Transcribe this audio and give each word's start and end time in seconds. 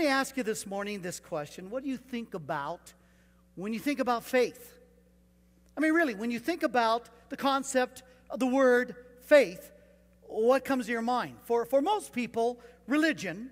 Let 0.00 0.06
me 0.06 0.12
ask 0.12 0.36
you 0.38 0.42
this 0.42 0.66
morning 0.66 1.02
this 1.02 1.20
question 1.20 1.68
What 1.68 1.82
do 1.82 1.90
you 1.90 1.98
think 1.98 2.32
about 2.32 2.94
when 3.54 3.74
you 3.74 3.78
think 3.78 4.00
about 4.00 4.24
faith? 4.24 4.80
I 5.76 5.80
mean, 5.80 5.92
really, 5.92 6.14
when 6.14 6.30
you 6.30 6.38
think 6.38 6.62
about 6.62 7.10
the 7.28 7.36
concept 7.36 8.02
of 8.30 8.38
the 8.38 8.46
word 8.46 8.96
faith, 9.26 9.70
what 10.22 10.64
comes 10.64 10.86
to 10.86 10.92
your 10.92 11.02
mind? 11.02 11.34
For, 11.44 11.66
for 11.66 11.82
most 11.82 12.14
people, 12.14 12.58
religion, 12.86 13.50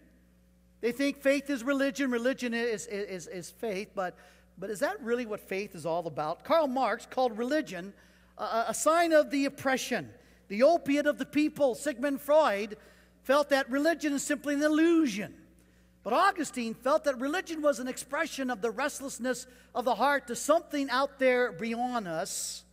they 0.80 0.90
think 0.90 1.20
faith 1.20 1.50
is 1.50 1.62
religion, 1.62 2.10
religion 2.10 2.54
is, 2.54 2.86
is, 2.86 3.26
is 3.26 3.50
faith, 3.50 3.90
but, 3.94 4.16
but 4.56 4.70
is 4.70 4.80
that 4.80 5.02
really 5.02 5.26
what 5.26 5.40
faith 5.40 5.74
is 5.74 5.84
all 5.84 6.06
about? 6.06 6.44
Karl 6.44 6.66
Marx 6.66 7.04
called 7.04 7.36
religion 7.36 7.92
a, 8.38 8.64
a 8.68 8.74
sign 8.74 9.12
of 9.12 9.30
the 9.30 9.44
oppression, 9.44 10.08
the 10.48 10.62
opiate 10.62 11.04
of 11.04 11.18
the 11.18 11.26
people. 11.26 11.74
Sigmund 11.74 12.22
Freud 12.22 12.78
felt 13.24 13.50
that 13.50 13.70
religion 13.70 14.14
is 14.14 14.22
simply 14.22 14.54
an 14.54 14.62
illusion. 14.62 15.34
But 16.08 16.16
Augustine 16.16 16.72
felt 16.72 17.04
that 17.04 17.20
religion 17.20 17.60
was 17.60 17.80
an 17.80 17.86
expression 17.86 18.48
of 18.48 18.62
the 18.62 18.70
restlessness 18.70 19.46
of 19.74 19.84
the 19.84 19.94
heart 19.94 20.28
to 20.28 20.36
something 20.36 20.88
out 20.88 21.18
there 21.18 21.52
beyond 21.52 22.08
us. 22.08 22.64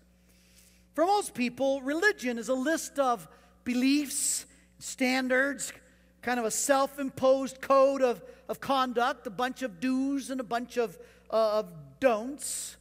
For 0.94 1.05
most 1.05 1.34
people, 1.34 1.82
religion 1.82 2.38
is 2.38 2.48
a 2.48 2.54
list 2.54 2.98
of 2.98 3.27
beliefs, 3.66 4.46
standards, 4.80 5.74
kind 6.22 6.40
of 6.40 6.46
a 6.46 6.52
self 6.52 6.98
imposed 6.98 7.60
code 7.60 8.02
of, 8.02 8.24
of 8.48 8.62
conduct, 8.62 9.27
a 9.27 9.32
bunch 9.32 9.63
of 9.63 9.82
do's 9.82 10.30
and 10.30 10.40
a 10.40 10.46
bunch 10.46 10.77
of, 10.77 10.98
uh, 11.30 11.60
of 11.60 11.68
don'ts. 11.99 12.77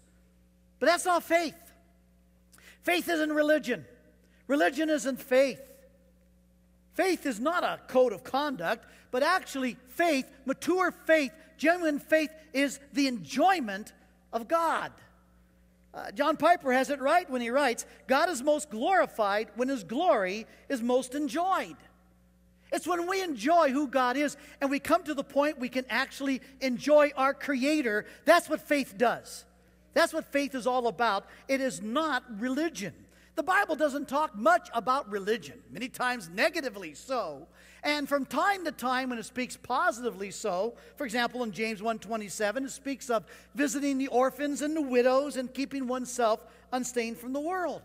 But 0.79 0.87
that's 0.87 1.05
not 1.05 1.25
faith. 1.25 1.59
Faith 2.83 3.09
isn't 3.09 3.33
religion, 3.33 3.85
religion 4.47 4.89
isn't 4.89 5.21
faith. 5.21 5.61
Faith 6.93 7.27
is 7.27 7.41
not 7.41 7.65
a 7.65 7.81
code 7.89 8.13
of 8.13 8.23
conduct, 8.23 8.87
but 9.15 9.23
actually, 9.23 9.77
faith, 9.91 10.29
mature 10.45 10.91
faith, 10.91 11.31
genuine 11.57 12.01
faith, 12.01 12.35
is 12.53 12.81
the 12.95 13.07
enjoyment 13.07 13.93
of 14.33 14.49
God. 14.49 14.91
Uh, 15.95 16.11
John 16.11 16.37
Piper 16.37 16.73
has 16.73 16.91
it 16.91 17.01
right 17.01 17.31
when 17.31 17.41
he 17.41 17.49
writes 17.51 17.87
God 18.09 18.29
is 18.29 18.43
most 18.43 18.71
glorified 18.71 19.51
when 19.55 19.69
his 19.69 19.85
glory 19.85 20.49
is 20.69 20.83
most 20.83 21.15
enjoyed. 21.15 21.77
It's 22.73 22.89
when 22.89 23.07
we 23.09 23.23
enjoy 23.23 23.71
who 23.71 23.87
God 23.87 24.17
is 24.17 24.37
and 24.61 24.69
we 24.69 24.81
come 24.81 25.05
to 25.05 25.15
the 25.15 25.23
point 25.23 25.61
we 25.61 25.69
can 25.69 25.85
actually 25.89 26.41
enjoy 26.61 27.13
our 27.17 27.35
Creator. 27.35 28.07
That's 28.25 28.49
what 28.49 28.63
faith 28.63 28.99
does. 28.99 29.45
That's 29.93 30.13
what 30.13 30.25
faith 30.33 30.57
is 30.57 30.67
all 30.67 30.89
about. 30.89 31.27
It 31.47 31.61
is 31.61 31.81
not 31.81 32.25
religion. 32.41 32.95
The 33.35 33.43
Bible 33.43 33.75
doesn't 33.75 34.09
talk 34.09 34.37
much 34.37 34.69
about 34.73 35.11
religion, 35.11 35.61
many 35.71 35.89
times 35.89 36.29
negatively 36.33 36.95
so. 36.95 37.49
And 37.83 38.09
from 38.09 38.25
time 38.27 38.65
to 38.65 38.73
time 38.73 39.11
when 39.11 39.19
it 39.19 39.25
speaks 39.25 39.57
positively 39.57 40.31
so, 40.31 40.75
for 40.97 41.05
example 41.05 41.43
in 41.43 41.51
James 41.51 41.83
1:27 41.83 42.65
it 42.65 42.71
speaks 42.71 43.11
of 43.11 43.25
visiting 43.55 43.99
the 43.99 44.07
orphans 44.07 44.63
and 44.63 44.77
the 44.77 44.81
widows 44.81 45.37
and 45.37 45.53
keeping 45.53 45.87
oneself 45.89 46.45
unstained 46.73 47.19
from 47.19 47.33
the 47.33 47.41
world. 47.41 47.83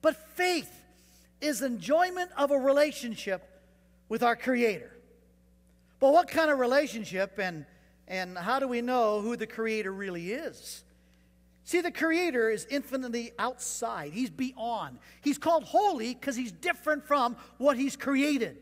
But 0.00 0.16
faith 0.36 0.72
is 1.40 1.62
enjoyment 1.62 2.30
of 2.36 2.50
a 2.50 2.58
relationship 2.58 3.42
with 4.08 4.22
our 4.22 4.36
creator. 4.36 4.90
But 6.00 6.12
what 6.12 6.28
kind 6.28 6.50
of 6.50 6.58
relationship 6.58 7.38
and 7.38 7.66
and 8.08 8.38
how 8.38 8.58
do 8.58 8.66
we 8.66 8.80
know 8.80 9.20
who 9.20 9.36
the 9.36 9.46
creator 9.46 9.92
really 9.92 10.32
is? 10.32 10.82
See, 11.68 11.82
the 11.82 11.90
Creator 11.90 12.48
is 12.48 12.66
infinitely 12.70 13.32
outside. 13.38 14.14
He's 14.14 14.30
beyond. 14.30 15.00
He's 15.20 15.36
called 15.36 15.64
holy 15.64 16.14
because 16.14 16.34
He's 16.34 16.50
different 16.50 17.06
from 17.06 17.36
what 17.58 17.76
He's 17.76 17.94
created. 17.94 18.56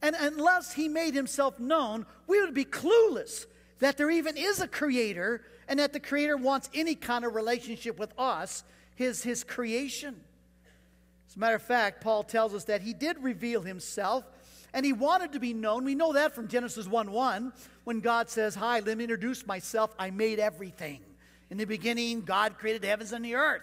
And 0.00 0.16
unless 0.18 0.72
he 0.72 0.88
made 0.88 1.12
himself 1.12 1.60
known, 1.60 2.06
we 2.26 2.40
would 2.40 2.54
be 2.54 2.64
clueless 2.64 3.44
that 3.80 3.98
there 3.98 4.10
even 4.10 4.38
is 4.38 4.58
a 4.58 4.66
creator 4.66 5.42
and 5.68 5.80
that 5.80 5.92
the 5.92 6.00
creator 6.00 6.38
wants 6.38 6.70
any 6.72 6.94
kind 6.94 7.26
of 7.26 7.34
relationship 7.34 7.98
with 7.98 8.14
us, 8.18 8.64
his, 8.94 9.22
his 9.22 9.44
creation. 9.44 10.18
As 11.28 11.36
a 11.36 11.38
matter 11.38 11.56
of 11.56 11.62
fact, 11.62 12.00
Paul 12.00 12.22
tells 12.22 12.54
us 12.54 12.64
that 12.64 12.80
he 12.80 12.94
did 12.94 13.22
reveal 13.22 13.60
himself 13.60 14.24
and 14.72 14.86
he 14.86 14.94
wanted 14.94 15.32
to 15.32 15.40
be 15.40 15.52
known. 15.52 15.84
We 15.84 15.94
know 15.94 16.14
that 16.14 16.34
from 16.34 16.48
Genesis 16.48 16.86
1 16.86 17.12
1, 17.12 17.52
when 17.84 18.00
God 18.00 18.30
says, 18.30 18.54
Hi, 18.54 18.80
let 18.80 18.96
me 18.96 19.04
introduce 19.04 19.46
myself. 19.46 19.94
I 19.98 20.08
made 20.08 20.38
everything. 20.38 21.00
In 21.50 21.58
the 21.58 21.64
beginning, 21.64 22.22
God 22.22 22.58
created 22.58 22.82
the 22.82 22.88
heavens 22.88 23.12
and 23.12 23.24
the 23.24 23.34
earth. 23.34 23.62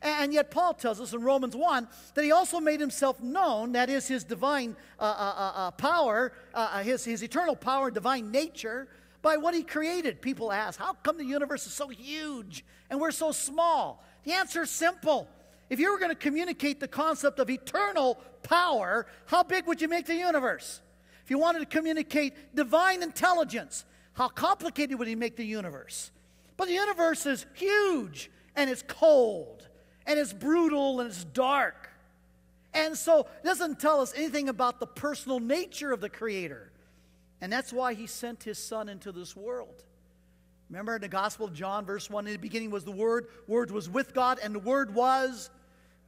And 0.00 0.32
yet, 0.32 0.50
Paul 0.50 0.74
tells 0.74 1.00
us 1.00 1.12
in 1.12 1.22
Romans 1.22 1.56
1 1.56 1.88
that 2.14 2.22
he 2.22 2.30
also 2.30 2.60
made 2.60 2.78
himself 2.78 3.20
known, 3.20 3.72
that 3.72 3.90
is, 3.90 4.06
his 4.06 4.22
divine 4.22 4.76
uh, 5.00 5.02
uh, 5.02 5.06
uh, 5.06 5.52
uh 5.56 5.70
power, 5.72 6.32
uh, 6.54 6.68
uh, 6.72 6.82
his, 6.82 7.04
his 7.04 7.22
eternal 7.22 7.56
power 7.56 7.90
divine 7.90 8.30
nature, 8.30 8.88
by 9.22 9.36
what 9.36 9.54
he 9.54 9.64
created. 9.64 10.22
People 10.22 10.52
ask, 10.52 10.78
how 10.78 10.92
come 10.92 11.18
the 11.18 11.24
universe 11.24 11.66
is 11.66 11.72
so 11.72 11.88
huge 11.88 12.64
and 12.90 13.00
we're 13.00 13.10
so 13.10 13.32
small? 13.32 14.04
The 14.22 14.32
answer 14.32 14.62
is 14.62 14.70
simple. 14.70 15.28
If 15.68 15.80
you 15.80 15.92
were 15.92 15.98
going 15.98 16.10
to 16.10 16.16
communicate 16.16 16.78
the 16.78 16.88
concept 16.88 17.40
of 17.40 17.50
eternal 17.50 18.18
power, 18.42 19.06
how 19.26 19.42
big 19.42 19.66
would 19.66 19.82
you 19.82 19.88
make 19.88 20.06
the 20.06 20.14
universe? 20.14 20.80
If 21.24 21.30
you 21.30 21.38
wanted 21.38 21.58
to 21.58 21.66
communicate 21.66 22.54
divine 22.54 23.02
intelligence, 23.02 23.84
how 24.14 24.28
complicated 24.28 24.98
would 24.98 25.08
you 25.08 25.16
make 25.16 25.36
the 25.36 25.44
universe? 25.44 26.10
But 26.58 26.66
the 26.66 26.74
universe 26.74 27.24
is 27.24 27.46
huge 27.54 28.30
and 28.54 28.68
it's 28.68 28.82
cold 28.86 29.66
and 30.06 30.18
it's 30.18 30.34
brutal 30.34 31.00
and 31.00 31.08
it's 31.08 31.24
dark. 31.24 31.88
And 32.74 32.96
so 32.98 33.20
it 33.20 33.44
doesn't 33.44 33.80
tell 33.80 34.00
us 34.00 34.12
anything 34.14 34.50
about 34.50 34.80
the 34.80 34.86
personal 34.86 35.40
nature 35.40 35.92
of 35.92 36.00
the 36.00 36.10
Creator. 36.10 36.70
And 37.40 37.50
that's 37.50 37.72
why 37.72 37.94
He 37.94 38.06
sent 38.06 38.42
His 38.42 38.58
Son 38.58 38.88
into 38.88 39.12
this 39.12 39.36
world. 39.36 39.84
Remember 40.68 40.96
in 40.96 41.00
the 41.00 41.08
Gospel 41.08 41.46
of 41.46 41.54
John, 41.54 41.86
verse 41.86 42.10
1, 42.10 42.26
in 42.26 42.32
the 42.32 42.38
beginning 42.38 42.70
was 42.70 42.84
the 42.84 42.92
Word, 42.92 43.28
Word 43.46 43.70
was 43.70 43.88
with 43.88 44.12
God, 44.12 44.38
and 44.42 44.54
the 44.54 44.58
Word 44.58 44.94
was 44.94 45.50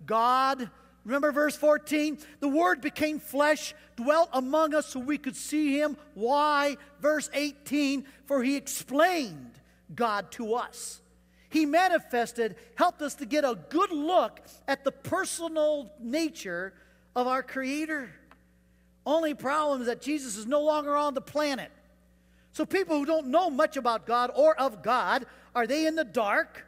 God. 0.04 0.68
Remember 1.04 1.32
verse 1.32 1.56
14? 1.56 2.18
The 2.40 2.48
Word 2.48 2.80
became 2.80 3.20
flesh, 3.20 3.72
dwelt 3.96 4.28
among 4.32 4.74
us 4.74 4.86
so 4.86 5.00
we 5.00 5.16
could 5.16 5.36
see 5.36 5.78
Him. 5.78 5.96
Why? 6.14 6.76
Verse 7.00 7.30
18, 7.32 8.04
for 8.26 8.42
He 8.42 8.56
explained 8.56 9.60
God 9.94 10.30
to 10.32 10.54
us. 10.54 11.00
He 11.48 11.66
manifested, 11.66 12.56
helped 12.76 13.02
us 13.02 13.14
to 13.16 13.26
get 13.26 13.44
a 13.44 13.58
good 13.68 13.90
look 13.90 14.40
at 14.68 14.84
the 14.84 14.92
personal 14.92 15.92
nature 16.00 16.72
of 17.16 17.26
our 17.26 17.42
Creator. 17.42 18.10
Only 19.04 19.34
problem 19.34 19.80
is 19.80 19.86
that 19.88 20.00
Jesus 20.00 20.36
is 20.36 20.46
no 20.46 20.60
longer 20.60 20.94
on 20.96 21.14
the 21.14 21.20
planet. 21.20 21.72
So 22.52 22.64
people 22.64 22.98
who 22.98 23.06
don't 23.06 23.28
know 23.28 23.50
much 23.50 23.76
about 23.76 24.06
God 24.06 24.30
or 24.34 24.58
of 24.60 24.82
God, 24.82 25.26
are 25.54 25.66
they 25.66 25.86
in 25.86 25.96
the 25.96 26.04
dark? 26.04 26.66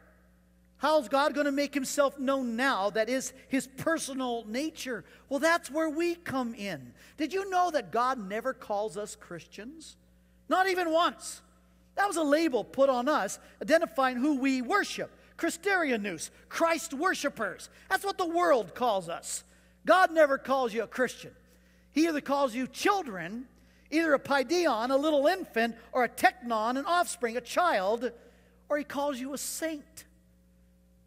How's 0.77 1.07
God 1.07 1.33
going 1.33 1.45
to 1.45 1.51
make 1.53 1.73
himself 1.73 2.19
known 2.19 2.57
now? 2.57 2.89
That 2.89 3.07
is 3.07 3.31
his 3.47 3.67
personal 3.77 4.43
nature. 4.45 5.05
Well, 5.29 5.39
that's 5.39 5.71
where 5.71 5.89
we 5.89 6.15
come 6.15 6.53
in. 6.55 6.93
Did 7.15 7.31
you 7.31 7.49
know 7.49 7.71
that 7.71 7.91
God 7.91 8.17
never 8.17 8.53
calls 8.53 8.97
us 8.97 9.15
Christians? 9.15 9.95
Not 10.49 10.67
even 10.67 10.91
once. 10.91 11.41
That 11.95 12.07
was 12.07 12.17
a 12.17 12.23
label 12.23 12.63
put 12.63 12.89
on 12.89 13.07
us 13.07 13.39
identifying 13.61 14.17
who 14.17 14.39
we 14.39 14.61
worship. 14.61 15.11
Christorianus, 15.37 16.29
Christ 16.49 16.93
worshippers. 16.93 17.69
That's 17.89 18.05
what 18.05 18.17
the 18.17 18.27
world 18.27 18.75
calls 18.75 19.09
us. 19.09 19.43
God 19.85 20.11
never 20.11 20.37
calls 20.37 20.73
you 20.73 20.83
a 20.83 20.87
Christian. 20.87 21.31
He 21.91 22.07
either 22.07 22.21
calls 22.21 22.55
you 22.55 22.67
children, 22.67 23.45
either 23.91 24.13
a 24.13 24.19
paidion, 24.19 24.89
a 24.89 24.95
little 24.95 25.27
infant, 25.27 25.75
or 25.91 26.03
a 26.03 26.09
teknon, 26.09 26.77
an 26.77 26.85
offspring, 26.85 27.37
a 27.37 27.41
child, 27.41 28.11
or 28.69 28.77
he 28.77 28.83
calls 28.83 29.19
you 29.19 29.33
a 29.33 29.37
saint. 29.37 30.05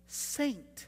Saint. 0.07 0.87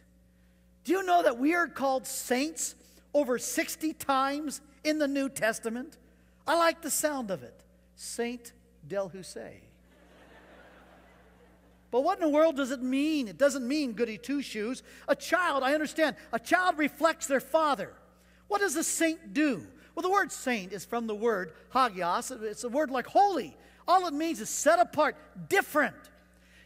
Do 0.84 0.92
you 0.92 1.02
know 1.02 1.22
that 1.22 1.38
we 1.38 1.54
are 1.54 1.66
called 1.66 2.06
saints 2.06 2.74
over 3.12 3.38
60 3.38 3.92
times 3.94 4.60
in 4.84 4.98
the 4.98 5.08
New 5.08 5.28
Testament? 5.28 5.96
I 6.46 6.56
like 6.56 6.82
the 6.82 6.90
sound 6.90 7.30
of 7.30 7.42
it. 7.42 7.64
Saint 7.96 8.52
Del 8.86 9.08
Hussey. 9.08 9.67
But 11.90 12.02
what 12.02 12.18
in 12.18 12.24
the 12.24 12.28
world 12.28 12.56
does 12.56 12.70
it 12.70 12.82
mean? 12.82 13.28
It 13.28 13.38
doesn't 13.38 13.66
mean 13.66 13.92
goody 13.92 14.18
two 14.18 14.42
shoes. 14.42 14.82
A 15.08 15.16
child, 15.16 15.62
I 15.62 15.74
understand, 15.74 16.16
a 16.32 16.38
child 16.38 16.76
reflects 16.76 17.26
their 17.26 17.40
father. 17.40 17.92
What 18.48 18.60
does 18.60 18.76
a 18.76 18.84
saint 18.84 19.32
do? 19.32 19.66
Well, 19.94 20.02
the 20.02 20.10
word 20.10 20.30
saint 20.30 20.72
is 20.72 20.84
from 20.84 21.06
the 21.06 21.14
word 21.14 21.52
hagios. 21.72 22.30
It's 22.30 22.64
a 22.64 22.68
word 22.68 22.90
like 22.90 23.06
holy. 23.06 23.56
All 23.86 24.06
it 24.06 24.14
means 24.14 24.40
is 24.40 24.50
set 24.50 24.78
apart, 24.78 25.16
different. 25.48 25.96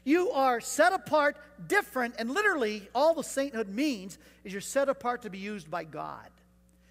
You 0.04 0.32
are 0.32 0.60
set 0.60 0.92
apart, 0.92 1.36
different, 1.68 2.16
and 2.18 2.30
literally 2.30 2.88
all 2.94 3.14
the 3.14 3.22
sainthood 3.22 3.68
means 3.68 4.18
is 4.42 4.52
you're 4.52 4.60
set 4.60 4.88
apart 4.88 5.22
to 5.22 5.30
be 5.30 5.38
used 5.38 5.70
by 5.70 5.84
God. 5.84 6.28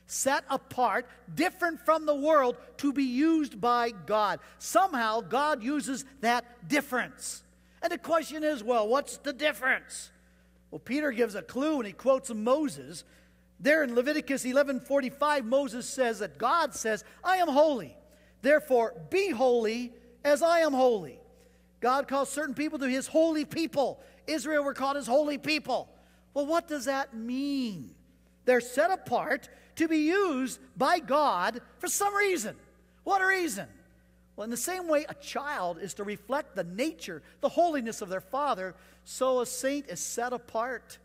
Set 0.07 0.45
apart, 0.49 1.05
different 1.35 1.85
from 1.85 2.05
the 2.05 2.15
world, 2.15 2.55
to 2.77 2.93
be 2.93 3.03
used 3.03 3.59
by 3.59 3.91
God. 3.91 4.39
Somehow, 4.57 5.21
God 5.21 5.61
uses 5.61 6.05
that 6.21 6.67
difference. 6.67 7.43
And 7.81 7.91
the 7.91 7.97
question 7.97 8.43
is, 8.43 8.63
well, 8.63 8.87
what's 8.87 9.17
the 9.17 9.33
difference? 9.33 10.11
Well, 10.69 10.79
Peter 10.79 11.11
gives 11.11 11.35
a 11.35 11.41
clue 11.41 11.77
and 11.77 11.87
he 11.87 11.93
quotes 11.93 12.33
Moses. 12.33 13.03
There 13.59 13.83
in 13.83 13.93
Leviticus 13.93 14.45
11:45, 14.45 15.45
Moses 15.45 15.87
says 15.87 16.19
that 16.19 16.37
God 16.37 16.73
says, 16.73 17.03
"I 17.23 17.37
am 17.37 17.47
holy. 17.47 17.95
Therefore, 18.41 18.95
be 19.09 19.29
holy 19.29 19.93
as 20.23 20.41
I 20.41 20.59
am 20.59 20.73
holy. 20.73 21.19
God 21.79 22.07
calls 22.07 22.29
certain 22.29 22.55
people 22.55 22.79
to 22.79 22.87
his 22.87 23.07
holy 23.07 23.45
people. 23.45 24.01
Israel 24.27 24.63
were 24.63 24.73
called 24.73 24.95
his 24.95 25.07
holy 25.07 25.37
people. 25.37 25.89
Well, 26.33 26.45
what 26.45 26.67
does 26.67 26.85
that 26.85 27.13
mean? 27.13 27.93
They're 28.45 28.61
set 28.61 28.91
apart 28.91 29.49
to 29.75 29.87
be 29.87 29.97
used 29.97 30.59
by 30.77 30.99
God 30.99 31.61
for 31.79 31.87
some 31.87 32.13
reason. 32.15 32.55
What 33.03 33.21
reason? 33.21 33.67
Well, 34.41 34.45
in 34.45 34.49
the 34.49 34.57
same 34.57 34.87
way 34.87 35.05
a 35.07 35.13
child 35.13 35.77
is 35.79 35.93
to 35.93 36.03
reflect 36.03 36.55
the 36.55 36.63
nature, 36.63 37.21
the 37.41 37.49
holiness 37.49 38.01
of 38.01 38.09
their 38.09 38.21
father, 38.21 38.73
so 39.05 39.41
a 39.41 39.45
saint 39.45 39.85
is 39.87 39.99
set 39.99 40.33
apart 40.33 40.97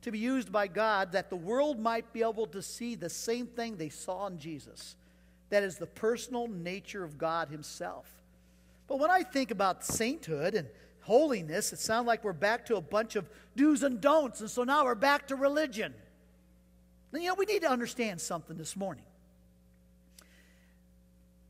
to 0.00 0.10
be 0.10 0.18
used 0.18 0.50
by 0.50 0.68
God 0.68 1.12
that 1.12 1.28
the 1.28 1.36
world 1.36 1.78
might 1.78 2.10
be 2.14 2.22
able 2.22 2.46
to 2.46 2.62
see 2.62 2.94
the 2.94 3.10
same 3.10 3.46
thing 3.46 3.76
they 3.76 3.90
saw 3.90 4.26
in 4.28 4.38
Jesus. 4.38 4.96
That 5.50 5.64
is 5.64 5.76
the 5.76 5.86
personal 5.86 6.48
nature 6.48 7.04
of 7.04 7.18
God 7.18 7.50
Himself. 7.50 8.06
But 8.86 8.98
when 8.98 9.10
I 9.10 9.22
think 9.22 9.50
about 9.50 9.84
sainthood 9.84 10.54
and 10.54 10.66
holiness, 11.02 11.74
it 11.74 11.80
sounds 11.80 12.06
like 12.06 12.24
we're 12.24 12.32
back 12.32 12.64
to 12.68 12.76
a 12.76 12.80
bunch 12.80 13.16
of 13.16 13.28
do's 13.54 13.82
and 13.82 14.00
don'ts, 14.00 14.40
and 14.40 14.48
so 14.48 14.64
now 14.64 14.84
we're 14.84 14.94
back 14.94 15.26
to 15.26 15.36
religion. 15.36 15.92
And 17.12 17.22
you 17.22 17.28
know, 17.28 17.34
we 17.34 17.44
need 17.44 17.60
to 17.60 17.70
understand 17.70 18.18
something 18.18 18.56
this 18.56 18.76
morning. 18.76 19.04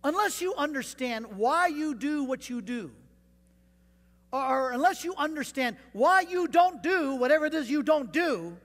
Unless 0.09 0.41
you 0.41 0.55
understand 0.55 1.37
why 1.37 1.67
you 1.67 1.95
do 1.95 2.25
what 2.25 2.49
you 2.49 2.63
do, 2.63 2.91
or 4.33 4.73
unless 4.73 5.05
you 5.05 5.15
understand 5.19 5.77
why 5.93 6.23
you 6.23 6.49
don't 6.49 6.83
do 6.83 7.17
whatever 7.17 7.45
it 7.45 7.53
is 7.53 7.69
you 7.69 7.83
don't 7.83 8.11
do, 8.11 8.57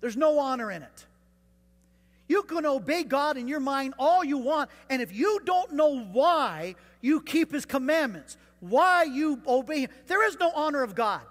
there's 0.00 0.16
no 0.16 0.38
honor 0.38 0.70
in 0.70 0.84
it. 0.84 1.06
You 2.28 2.44
can 2.44 2.64
obey 2.64 3.02
God 3.02 3.36
in 3.36 3.48
your 3.48 3.58
mind 3.58 3.94
all 3.98 4.22
you 4.22 4.38
want, 4.38 4.70
and 4.88 5.02
if 5.02 5.12
you 5.12 5.40
don't 5.44 5.72
know 5.72 5.98
why 5.98 6.76
you 7.00 7.20
keep 7.20 7.50
His 7.50 7.64
commandments, 7.64 8.36
why 8.60 9.02
you 9.02 9.42
obey 9.48 9.80
Him, 9.80 9.90
there 10.06 10.24
is 10.28 10.38
no 10.38 10.52
honor 10.54 10.84
of 10.84 10.94
God. 10.94 11.22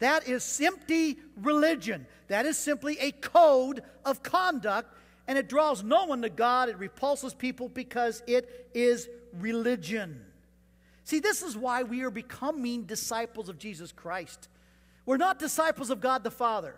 That 0.00 0.26
is 0.26 0.60
empty 0.60 1.16
religion. 1.36 2.08
That 2.26 2.44
is 2.44 2.58
simply 2.58 2.98
a 2.98 3.12
code 3.12 3.84
of 4.04 4.24
conduct, 4.24 4.92
and 5.30 5.38
it 5.38 5.48
draws 5.48 5.84
no 5.84 6.06
one 6.06 6.22
to 6.22 6.28
God. 6.28 6.68
It 6.68 6.76
repulses 6.80 7.34
people 7.34 7.68
because 7.68 8.20
it 8.26 8.68
is 8.74 9.08
religion. 9.38 10.24
See, 11.04 11.20
this 11.20 11.40
is 11.40 11.56
why 11.56 11.84
we 11.84 12.02
are 12.02 12.10
becoming 12.10 12.82
disciples 12.82 13.48
of 13.48 13.56
Jesus 13.56 13.92
Christ. 13.92 14.48
We're 15.06 15.18
not 15.18 15.38
disciples 15.38 15.90
of 15.90 16.00
God 16.00 16.24
the 16.24 16.32
Father, 16.32 16.74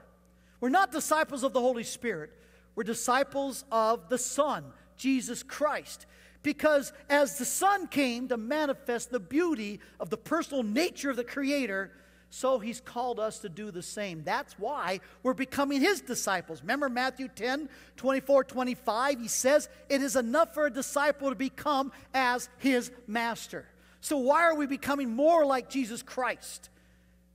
we're 0.61 0.69
not 0.69 0.93
disciples 0.93 1.45
of 1.45 1.55
the 1.55 1.61
Holy 1.61 1.83
Spirit. 1.83 2.31
We're 2.75 2.85
disciples 2.85 3.65
of 3.73 4.11
the 4.11 4.19
Son, 4.19 4.65
Jesus 4.99 5.43
Christ. 5.43 6.05
Because 6.43 6.93
as 7.09 7.39
the 7.39 7.47
Son 7.47 7.87
came 7.87 8.29
to 8.29 8.37
manifest 8.37 9.11
the 9.11 9.21
beauty 9.21 9.81
of 9.99 10.11
the 10.11 10.19
personal 10.19 10.63
nature 10.63 11.09
of 11.09 11.17
the 11.17 11.25
Creator, 11.25 11.91
so 12.35 12.59
he's 12.59 12.81
called 12.81 13.21
us 13.21 13.41
to 13.41 13.51
do 13.51 13.71
the 13.71 13.83
same. 13.83 14.25
That's 14.25 14.59
why 14.59 15.01
we're 15.23 15.35
becoming 15.35 15.83
his 15.83 16.01
disciples. 16.01 16.63
Remember 16.63 16.89
Matthew 16.89 17.29
10 17.29 17.69
24, 17.97 18.45
25? 18.45 19.21
He 19.21 19.29
says, 19.29 19.69
It 19.91 20.01
is 20.01 20.17
enough 20.17 20.55
for 20.55 20.65
a 20.65 20.71
disciple 20.71 21.29
to 21.29 21.35
become 21.35 21.93
as 22.15 22.49
his 22.57 22.91
master. 23.07 23.67
So, 24.01 24.17
why 24.17 24.45
are 24.45 24.55
we 24.55 24.67
becoming 24.67 25.11
more 25.11 25.45
like 25.45 25.69
Jesus 25.69 26.03
Christ? 26.03 26.71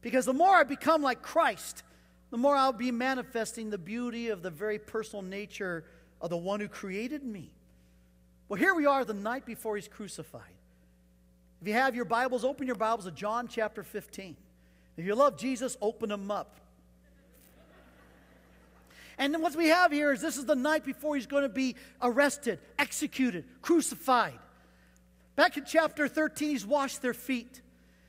Because 0.02 0.26
the 0.26 0.34
more 0.34 0.56
I 0.56 0.64
become 0.64 1.04
like 1.04 1.22
Christ, 1.22 1.84
the 2.32 2.38
more 2.38 2.56
I'll 2.56 2.74
be 2.74 2.90
manifesting 2.90 3.70
the 3.70 3.78
beauty 3.78 4.30
of 4.30 4.42
the 4.42 4.50
very 4.50 4.80
personal 4.80 5.22
nature 5.22 5.86
of 6.22 6.32
the 6.32 6.38
one 6.38 6.60
who 6.60 6.68
created 6.68 7.24
me. 7.24 7.52
Well, 8.50 8.60
here 8.60 8.74
we 8.74 8.88
are 8.88 9.06
the 9.06 9.14
night 9.14 9.46
before 9.46 9.76
he's 9.76 9.88
crucified. 9.88 10.42
If 11.62 11.68
you 11.68 11.76
have 11.76 11.96
your 11.96 12.06
Bibles, 12.06 12.44
open 12.44 12.66
your 12.66 12.76
Bibles 12.76 13.06
to 13.06 13.12
John 13.12 13.48
chapter 13.48 13.84
15. 13.84 14.36
If 14.98 15.06
you 15.06 15.16
love 15.16 15.38
Jesus, 15.38 15.78
open 15.82 16.10
them 16.10 16.32
up. 16.32 16.56
And 19.20 19.34
then 19.34 19.42
what 19.42 19.56
we 19.56 19.68
have 19.68 19.92
here 19.92 20.12
is 20.12 20.22
this 20.22 20.38
is 20.38 20.46
the 20.46 20.56
night 20.56 20.84
before 20.84 21.16
he's 21.16 21.26
going 21.26 21.44
to 21.44 21.50
be 21.50 21.76
arrested, 22.02 22.60
executed, 22.78 23.46
crucified. 23.62 24.38
Back 25.36 25.58
in 25.58 25.66
chapter 25.66 26.08
13, 26.08 26.50
he's 26.50 26.66
washed 26.66 27.02
their 27.02 27.14
feet. 27.14 27.62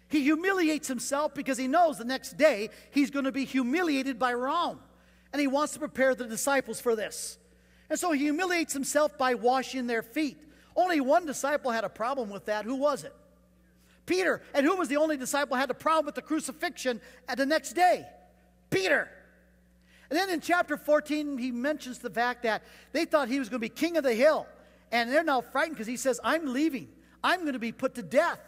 He 0.08 0.23
humiliates 0.23 0.88
himself 0.88 1.35
because 1.35 1.58
he 1.58 1.69
knows 1.69 1.99
the 1.99 2.05
next 2.05 2.37
day 2.38 2.70
he's 2.90 3.11
going 3.11 3.26
to 3.26 3.32
be 3.32 3.44
humiliated 3.44 4.19
by 4.19 4.32
Rome. 4.32 4.81
And 5.32 5.40
he 5.40 5.46
wants 5.46 5.75
to 5.75 5.79
prepare 5.79 6.14
the 6.14 6.26
disciples 6.26 6.81
for 6.81 6.96
this. 6.96 7.38
And 7.90 7.99
so 7.99 8.12
he 8.12 8.20
humiliates 8.20 8.73
himself 8.73 9.17
by 9.19 9.35
washing 9.35 9.87
their 9.87 10.02
feet. 10.02 10.43
Only 10.75 11.00
one 11.00 11.26
disciple 11.26 11.70
had 11.70 11.85
a 11.85 11.90
problem 11.90 12.31
with 12.31 12.46
that. 12.46 12.64
Who 12.64 12.76
was 12.76 13.05
it? 13.05 13.14
Peter. 14.09 14.43
And 14.55 14.67
who 14.67 14.75
was 14.77 14.89
the 14.89 14.97
only 14.97 15.17
disciple 15.17 15.57
had 15.57 15.71
a 15.71 15.75
problem 15.75 16.07
with 16.07 16.17
the 16.17 16.23
crucifixion 16.23 17.01
at 17.29 17.39
the 17.39 17.47
next 17.47 17.75
day? 17.75 18.07
Peter. 18.71 19.09
And 20.11 20.19
then 20.19 20.31
in 20.31 20.41
chapter 20.41 20.77
14, 20.77 21.39
he 21.39 21.53
mentions 21.53 21.99
the 21.99 22.11
fact 22.11 22.43
that 22.43 22.63
they 22.93 23.05
thought 23.05 23.29
he 23.29 23.39
was 23.39 23.49
going 23.49 23.61
to 23.61 23.65
be 23.65 23.69
king 23.69 23.97
of 23.99 24.03
the 24.03 24.15
hill. 24.15 24.47
And 24.91 25.13
they're 25.13 25.23
now 25.23 25.43
frightened 25.43 25.77
because 25.77 25.87
he 25.87 25.99
says, 25.99 26.19
I'm 26.25 26.53
leaving. 26.53 26.89
I'm 27.23 27.43
going 27.43 27.53
to 27.53 27.59
be 27.59 27.73
put 27.73 27.95
to 27.97 28.03
death. 28.03 28.41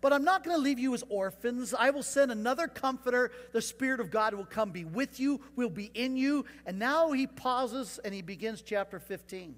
But 0.00 0.12
I'm 0.12 0.24
not 0.24 0.44
going 0.44 0.56
to 0.56 0.62
leave 0.62 0.78
you 0.78 0.92
as 0.92 1.04
orphans. 1.08 1.72
I 1.72 1.90
will 1.90 2.02
send 2.02 2.30
another 2.30 2.66
comforter. 2.66 3.30
The 3.52 3.62
Spirit 3.62 4.00
of 4.00 4.10
God 4.10 4.34
will 4.34 4.44
come 4.44 4.70
be 4.70 4.84
with 4.84 5.18
you, 5.18 5.40
will 5.56 5.70
be 5.70 5.90
in 5.94 6.16
you. 6.16 6.44
And 6.66 6.78
now 6.78 7.12
he 7.12 7.26
pauses 7.26 8.00
and 8.04 8.12
he 8.12 8.20
begins 8.20 8.60
chapter 8.60 8.98
15. 8.98 9.54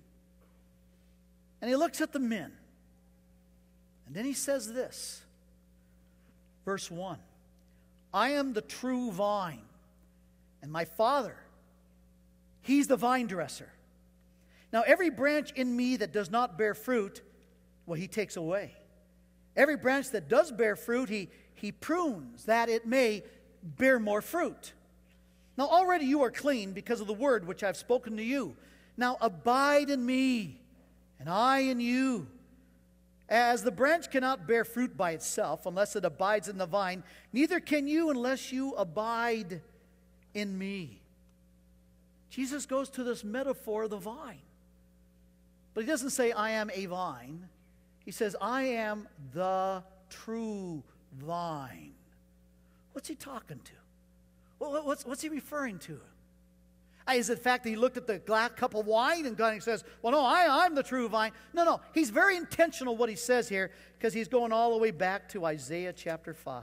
And 1.63 1.71
he 1.71 1.75
looks 1.75 2.01
at 2.01 2.13
the 2.13 2.21
men. 2.21 2.53
And 4.07 4.15
then 4.15 4.25
he 4.25 4.35
says 4.35 4.73
this 4.73 5.26
Verse 6.67 6.91
1 6.91 7.19
I 8.13 8.31
am 8.31 8.53
the 8.53 8.61
true 8.61 9.11
vine, 9.11 9.63
and 10.61 10.71
my 10.71 10.85
Father, 10.85 11.37
He's 12.67 12.89
the 12.89 12.97
vine 12.97 13.29
dresser. 13.29 13.71
Now, 14.73 14.83
every 14.83 15.09
branch 15.09 15.53
in 15.53 15.77
me 15.77 15.97
that 15.99 16.13
does 16.13 16.33
not 16.33 16.59
bear 16.59 16.75
fruit, 16.75 17.23
well, 17.87 17.95
he 17.95 18.09
takes 18.09 18.37
away. 18.37 18.75
Every 19.57 19.77
branch 19.77 20.11
that 20.11 20.29
does 20.29 20.51
bear 20.51 20.75
fruit, 20.75 21.09
he, 21.09 21.29
he 21.55 21.71
prunes 21.71 22.47
that 22.47 22.69
it 22.69 22.85
may 22.85 23.23
bear 23.63 24.01
more 24.01 24.21
fruit. 24.21 24.73
Now, 25.57 25.69
already 25.69 26.07
you 26.07 26.23
are 26.25 26.31
clean 26.33 26.73
because 26.73 27.01
of 27.01 27.07
the 27.07 27.15
word 27.15 27.47
which 27.47 27.63
I've 27.63 27.77
spoken 27.77 28.17
to 28.17 28.25
you. 28.25 28.57
Now, 28.97 29.17
abide 29.21 29.89
in 29.89 30.05
me, 30.05 30.61
and 31.21 31.29
I 31.31 31.61
in 31.61 31.79
you. 31.79 32.27
As 33.29 33.63
the 33.63 33.73
branch 33.73 34.11
cannot 34.11 34.47
bear 34.47 34.65
fruit 34.65 34.97
by 34.97 35.13
itself 35.13 35.67
unless 35.67 35.97
it 35.97 36.05
abides 36.05 36.49
in 36.49 36.59
the 36.59 36.67
vine, 36.67 37.03
neither 37.33 37.59
can 37.59 37.89
you 37.89 38.11
unless 38.11 38.53
you 38.53 38.73
abide 38.75 39.61
in 40.33 40.57
me. 40.57 41.01
Jesus 42.31 42.67
goes 42.67 42.89
to 42.91 43.03
this 43.03 43.25
metaphor 43.25 43.85
of 43.85 43.91
the 43.91 43.97
vine. 43.97 44.43
But 45.75 45.85
he 45.85 45.91
doesn't 45.91 46.11
say, 46.11 46.33
I 46.33 46.51
am 46.51 46.71
a 46.75 46.87
vine. 46.87 47.49
He 48.05 48.11
says, 48.13 48.37
I 48.41 48.63
am 48.63 49.09
the 49.33 49.83
true 50.09 50.83
vine. 51.19 51.95
What's 52.93 53.09
he 53.09 53.15
talking 53.15 53.61
to? 53.65 53.73
What's, 54.59 55.05
what's 55.05 55.23
he 55.23 55.29
referring 55.29 55.79
to? 55.81 56.01
Is 57.15 57.31
it 57.31 57.37
the 57.37 57.43
fact 57.43 57.65
that 57.65 57.71
he 57.71 57.77
looked 57.77 57.97
at 57.97 58.07
the 58.07 58.19
glass 58.19 58.51
cup 58.57 58.75
of 58.75 58.87
wine 58.87 59.27
and 59.27 59.37
God 59.37 59.63
says, 59.63 59.85
Well, 60.03 60.13
no, 60.13 60.21
I, 60.21 60.65
I'm 60.65 60.75
the 60.75 60.83
true 60.83 61.09
vine? 61.09 61.33
No, 61.53 61.65
no. 61.65 61.81
He's 61.95 62.11
very 62.11 62.37
intentional 62.37 62.97
what 62.97 63.09
he 63.09 63.15
says 63.15 63.49
here 63.49 63.71
because 63.97 64.13
he's 64.13 64.29
going 64.29 64.53
all 64.53 64.73
the 64.73 64.79
way 64.79 64.91
back 64.91 65.29
to 65.31 65.45
Isaiah 65.45 65.93
chapter 65.93 66.35
5. 66.35 66.63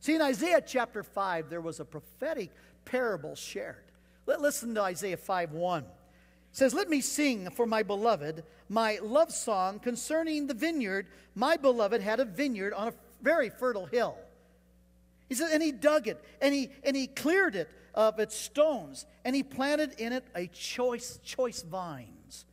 See, 0.00 0.14
in 0.14 0.22
Isaiah 0.22 0.62
chapter 0.64 1.02
5, 1.02 1.50
there 1.50 1.60
was 1.60 1.80
a 1.80 1.84
prophetic 1.84 2.50
parable 2.84 3.34
shared. 3.34 3.84
Let, 4.26 4.40
listen 4.40 4.74
to 4.74 4.82
Isaiah 4.82 5.16
5 5.16 5.52
1 5.52 5.84
says, 6.52 6.74
Let 6.74 6.88
me 6.88 7.00
sing 7.00 7.50
for 7.50 7.66
my 7.66 7.82
beloved 7.82 8.44
my 8.68 8.98
love 9.02 9.32
song 9.32 9.78
concerning 9.80 10.46
the 10.46 10.54
vineyard. 10.54 11.06
My 11.34 11.56
beloved 11.56 12.00
had 12.00 12.20
a 12.20 12.24
vineyard 12.24 12.72
on 12.72 12.88
a 12.88 12.94
very 13.20 13.50
fertile 13.50 13.86
hill. 13.86 14.16
He 15.28 15.34
said, 15.34 15.50
and 15.52 15.62
he 15.62 15.72
dug 15.72 16.08
it, 16.08 16.22
and 16.40 16.54
he, 16.54 16.70
and 16.84 16.94
he 16.94 17.06
cleared 17.06 17.56
it 17.56 17.70
of 17.94 18.18
its 18.18 18.36
stones, 18.36 19.06
and 19.24 19.36
he 19.36 19.42
planted 19.42 19.94
in 19.98 20.12
it 20.12 20.24
a 20.34 20.46
choice, 20.48 21.18
choice 21.24 21.62
vines. 21.62 22.44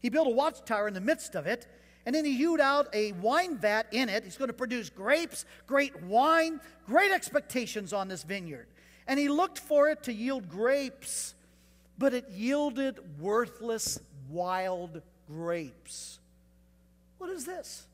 He 0.00 0.08
built 0.08 0.28
a 0.28 0.30
watchtower 0.30 0.88
in 0.88 0.94
the 0.94 1.00
midst 1.00 1.34
of 1.34 1.46
it, 1.46 1.66
and 2.06 2.14
then 2.14 2.24
he 2.24 2.36
hewed 2.36 2.60
out 2.60 2.88
a 2.94 3.12
wine 3.12 3.58
vat 3.58 3.86
in 3.92 4.08
it. 4.08 4.24
He's 4.24 4.38
going 4.38 4.48
to 4.48 4.54
produce 4.54 4.88
grapes, 4.88 5.44
great 5.66 6.02
wine, 6.02 6.60
great 6.86 7.12
expectations 7.12 7.92
on 7.92 8.08
this 8.08 8.22
vineyard. 8.22 8.66
And 9.06 9.18
he 9.18 9.28
looked 9.28 9.58
for 9.58 9.88
it 9.88 10.04
to 10.04 10.12
yield 10.12 10.48
grapes 10.48 11.34
but 12.00 12.14
it 12.14 12.30
yielded 12.30 12.98
worthless 13.20 14.00
wild 14.30 15.02
grapes. 15.28 16.18
What 17.18 17.28
is 17.28 17.44
this? 17.44 17.86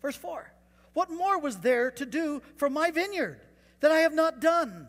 Verse 0.00 0.14
4 0.14 0.50
What 0.94 1.10
more 1.10 1.40
was 1.40 1.58
there 1.58 1.90
to 1.90 2.06
do 2.06 2.40
for 2.56 2.70
my 2.70 2.92
vineyard 2.92 3.40
that 3.80 3.90
I 3.90 3.98
have 3.98 4.14
not 4.14 4.40
done? 4.40 4.86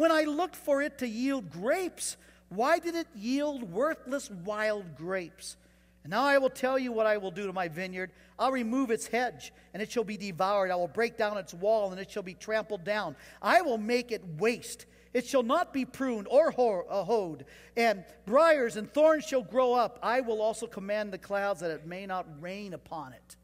When 0.00 0.10
I 0.10 0.22
looked 0.22 0.56
for 0.56 0.80
it 0.80 0.96
to 1.00 1.06
yield 1.06 1.50
grapes, 1.50 2.16
why 2.48 2.78
did 2.78 2.94
it 2.94 3.06
yield 3.14 3.70
worthless 3.70 4.30
wild 4.30 4.96
grapes? 4.96 5.58
And 6.04 6.10
now 6.12 6.24
I 6.24 6.38
will 6.38 6.48
tell 6.48 6.78
you 6.78 6.90
what 6.90 7.06
I 7.06 7.18
will 7.18 7.30
do 7.30 7.46
to 7.46 7.52
my 7.52 7.68
vineyard. 7.68 8.10
I'll 8.38 8.50
remove 8.50 8.90
its 8.90 9.06
hedge, 9.06 9.52
and 9.74 9.82
it 9.82 9.92
shall 9.92 10.04
be 10.04 10.16
devoured. 10.16 10.70
I 10.70 10.76
will 10.76 10.88
break 10.88 11.18
down 11.18 11.36
its 11.36 11.52
wall, 11.52 11.92
and 11.92 12.00
it 12.00 12.10
shall 12.10 12.22
be 12.22 12.32
trampled 12.32 12.82
down. 12.82 13.14
I 13.42 13.60
will 13.60 13.76
make 13.76 14.10
it 14.10 14.24
waste. 14.38 14.86
It 15.12 15.26
shall 15.26 15.42
not 15.42 15.74
be 15.74 15.84
pruned 15.84 16.28
or 16.30 16.50
hoed, 16.50 17.44
and 17.76 18.02
briars 18.24 18.76
and 18.76 18.90
thorns 18.90 19.26
shall 19.26 19.42
grow 19.42 19.74
up. 19.74 19.98
I 20.02 20.22
will 20.22 20.40
also 20.40 20.66
command 20.66 21.12
the 21.12 21.18
clouds 21.18 21.60
that 21.60 21.72
it 21.72 21.86
may 21.86 22.06
not 22.06 22.24
rain 22.40 22.72
upon 22.72 23.12
it. 23.12 23.36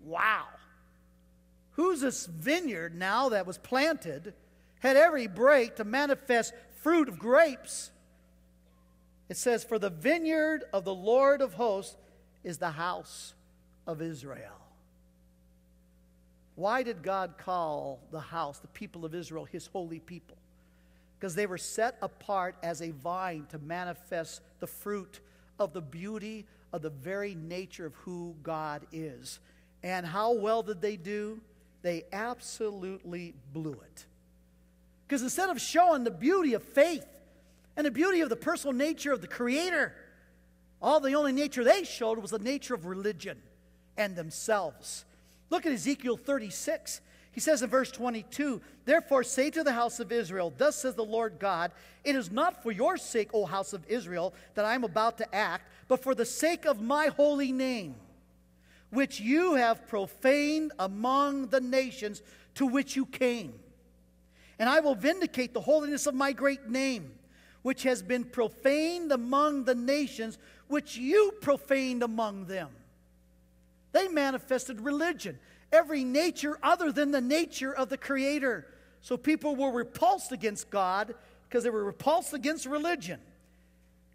Wow. 0.00 0.46
Who's 1.74 2.00
this 2.00 2.26
vineyard 2.26 2.96
now 2.96 3.28
that 3.28 3.46
was 3.46 3.58
planted, 3.58 4.34
had 4.84 4.96
every 4.96 5.26
break 5.26 5.76
to 5.76 5.84
manifest 5.84 6.52
fruit 6.82 7.08
of 7.08 7.18
grapes? 7.18 7.90
It 9.28 9.36
says, 9.36 9.64
For 9.64 9.78
the 9.78 9.90
vineyard 9.90 10.64
of 10.72 10.84
the 10.84 10.94
Lord 10.94 11.40
of 11.40 11.54
hosts 11.54 11.96
is 12.42 12.58
the 12.58 12.70
house 12.70 13.34
of 13.86 14.02
Israel. 14.02 14.60
Why 16.56 16.82
did 16.82 17.02
God 17.02 17.34
call 17.36 17.98
the 18.12 18.20
house, 18.20 18.60
the 18.60 18.68
people 18.68 19.04
of 19.04 19.14
Israel, 19.14 19.44
his 19.44 19.66
holy 19.66 19.98
people? 19.98 20.36
Because 21.18 21.34
they 21.34 21.46
were 21.46 21.58
set 21.58 21.96
apart 22.00 22.54
as 22.62 22.80
a 22.80 22.90
vine 22.90 23.46
to 23.50 23.58
manifest 23.58 24.40
the 24.60 24.66
fruit 24.66 25.20
of 25.58 25.72
the 25.72 25.80
beauty 25.80 26.46
of 26.72 26.82
the 26.82 26.90
very 26.90 27.34
nature 27.34 27.86
of 27.86 27.94
who 27.94 28.34
God 28.42 28.86
is. 28.92 29.38
And 29.82 30.04
how 30.04 30.32
well 30.32 30.62
did 30.62 30.80
they 30.80 30.96
do? 30.96 31.40
They 31.82 32.04
absolutely 32.12 33.34
blew 33.52 33.72
it. 33.72 34.06
Because 35.14 35.22
instead 35.22 35.48
of 35.48 35.60
showing 35.60 36.02
the 36.02 36.10
beauty 36.10 36.54
of 36.54 36.62
faith 36.64 37.06
and 37.76 37.86
the 37.86 37.92
beauty 37.92 38.22
of 38.22 38.30
the 38.30 38.34
personal 38.34 38.74
nature 38.74 39.12
of 39.12 39.20
the 39.20 39.28
Creator, 39.28 39.94
all 40.82 40.98
the 40.98 41.14
only 41.14 41.30
nature 41.30 41.62
they 41.62 41.84
showed 41.84 42.18
was 42.18 42.32
the 42.32 42.40
nature 42.40 42.74
of 42.74 42.84
religion 42.84 43.40
and 43.96 44.16
themselves. 44.16 45.04
Look 45.50 45.66
at 45.66 45.72
Ezekiel 45.72 46.16
36. 46.16 47.00
He 47.30 47.38
says 47.38 47.62
in 47.62 47.70
verse 47.70 47.92
22, 47.92 48.60
Therefore 48.86 49.22
say 49.22 49.50
to 49.50 49.62
the 49.62 49.74
house 49.74 50.00
of 50.00 50.10
Israel, 50.10 50.52
Thus 50.58 50.82
says 50.82 50.96
the 50.96 51.04
Lord 51.04 51.38
God, 51.38 51.70
It 52.02 52.16
is 52.16 52.32
not 52.32 52.64
for 52.64 52.72
your 52.72 52.96
sake, 52.96 53.30
O 53.34 53.46
house 53.46 53.72
of 53.72 53.86
Israel, 53.86 54.34
that 54.56 54.64
I 54.64 54.74
am 54.74 54.82
about 54.82 55.18
to 55.18 55.32
act, 55.32 55.70
but 55.86 56.02
for 56.02 56.16
the 56.16 56.26
sake 56.26 56.64
of 56.64 56.82
my 56.82 57.06
holy 57.06 57.52
name, 57.52 57.94
which 58.90 59.20
you 59.20 59.54
have 59.54 59.86
profaned 59.86 60.72
among 60.76 61.50
the 61.50 61.60
nations 61.60 62.20
to 62.56 62.66
which 62.66 62.96
you 62.96 63.06
came. 63.06 63.60
And 64.58 64.68
I 64.68 64.80
will 64.80 64.94
vindicate 64.94 65.52
the 65.52 65.60
holiness 65.60 66.06
of 66.06 66.14
my 66.14 66.32
great 66.32 66.68
name, 66.68 67.12
which 67.62 67.82
has 67.84 68.02
been 68.02 68.24
profaned 68.24 69.12
among 69.12 69.64
the 69.64 69.74
nations, 69.74 70.38
which 70.68 70.96
you 70.96 71.32
profaned 71.40 72.02
among 72.02 72.46
them. 72.46 72.68
They 73.92 74.08
manifested 74.08 74.80
religion, 74.80 75.38
every 75.72 76.04
nature 76.04 76.58
other 76.62 76.92
than 76.92 77.10
the 77.10 77.20
nature 77.20 77.72
of 77.72 77.88
the 77.88 77.98
Creator. 77.98 78.66
So 79.00 79.16
people 79.16 79.56
were 79.56 79.70
repulsed 79.70 80.32
against 80.32 80.70
God 80.70 81.14
because 81.48 81.64
they 81.64 81.70
were 81.70 81.84
repulsed 81.84 82.34
against 82.34 82.66
religion. 82.66 83.20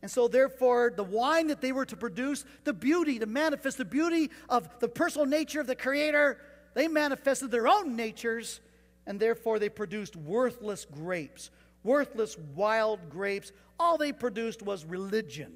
And 0.01 0.09
so, 0.09 0.27
therefore, 0.27 0.93
the 0.95 1.03
wine 1.03 1.47
that 1.47 1.59
they 1.59 1.71
were 1.73 1.85
to 1.85 1.97
produce, 1.97 2.45
the 2.63 2.73
beauty, 2.73 3.19
to 3.19 3.25
manifest 3.25 3.77
the 3.77 3.85
beauty 3.85 4.29
of 4.47 4.69
the 4.79 4.87
personal 4.87 5.25
nature 5.25 5.59
of 5.59 5.67
the 5.67 5.75
Creator, 5.75 6.39
they 6.73 6.87
manifested 6.87 7.51
their 7.51 7.67
own 7.67 7.95
natures, 7.95 8.61
and 9.09 9.19
therefore 9.19 9.57
they 9.57 9.69
produced 9.69 10.15
worthless 10.15 10.85
grapes, 10.85 11.49
worthless 11.83 12.37
wild 12.55 13.09
grapes. 13.09 13.51
All 13.79 13.97
they 13.97 14.13
produced 14.13 14.61
was 14.61 14.85
religion. 14.85 15.53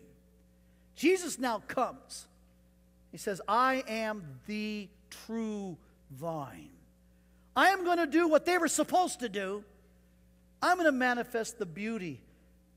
Jesus 0.95 1.37
now 1.37 1.59
comes. 1.67 2.25
He 3.11 3.17
says, 3.19 3.39
I 3.47 3.83
am 3.87 4.39
the 4.47 4.89
true 5.27 5.77
vine. 6.09 6.71
I 7.55 7.67
am 7.67 7.85
going 7.85 7.99
to 7.99 8.07
do 8.07 8.27
what 8.27 8.47
they 8.47 8.57
were 8.57 8.67
supposed 8.67 9.19
to 9.19 9.29
do. 9.29 9.63
I'm 10.59 10.77
going 10.77 10.87
to 10.87 10.91
manifest 10.91 11.59
the 11.59 11.67
beauty. 11.67 12.21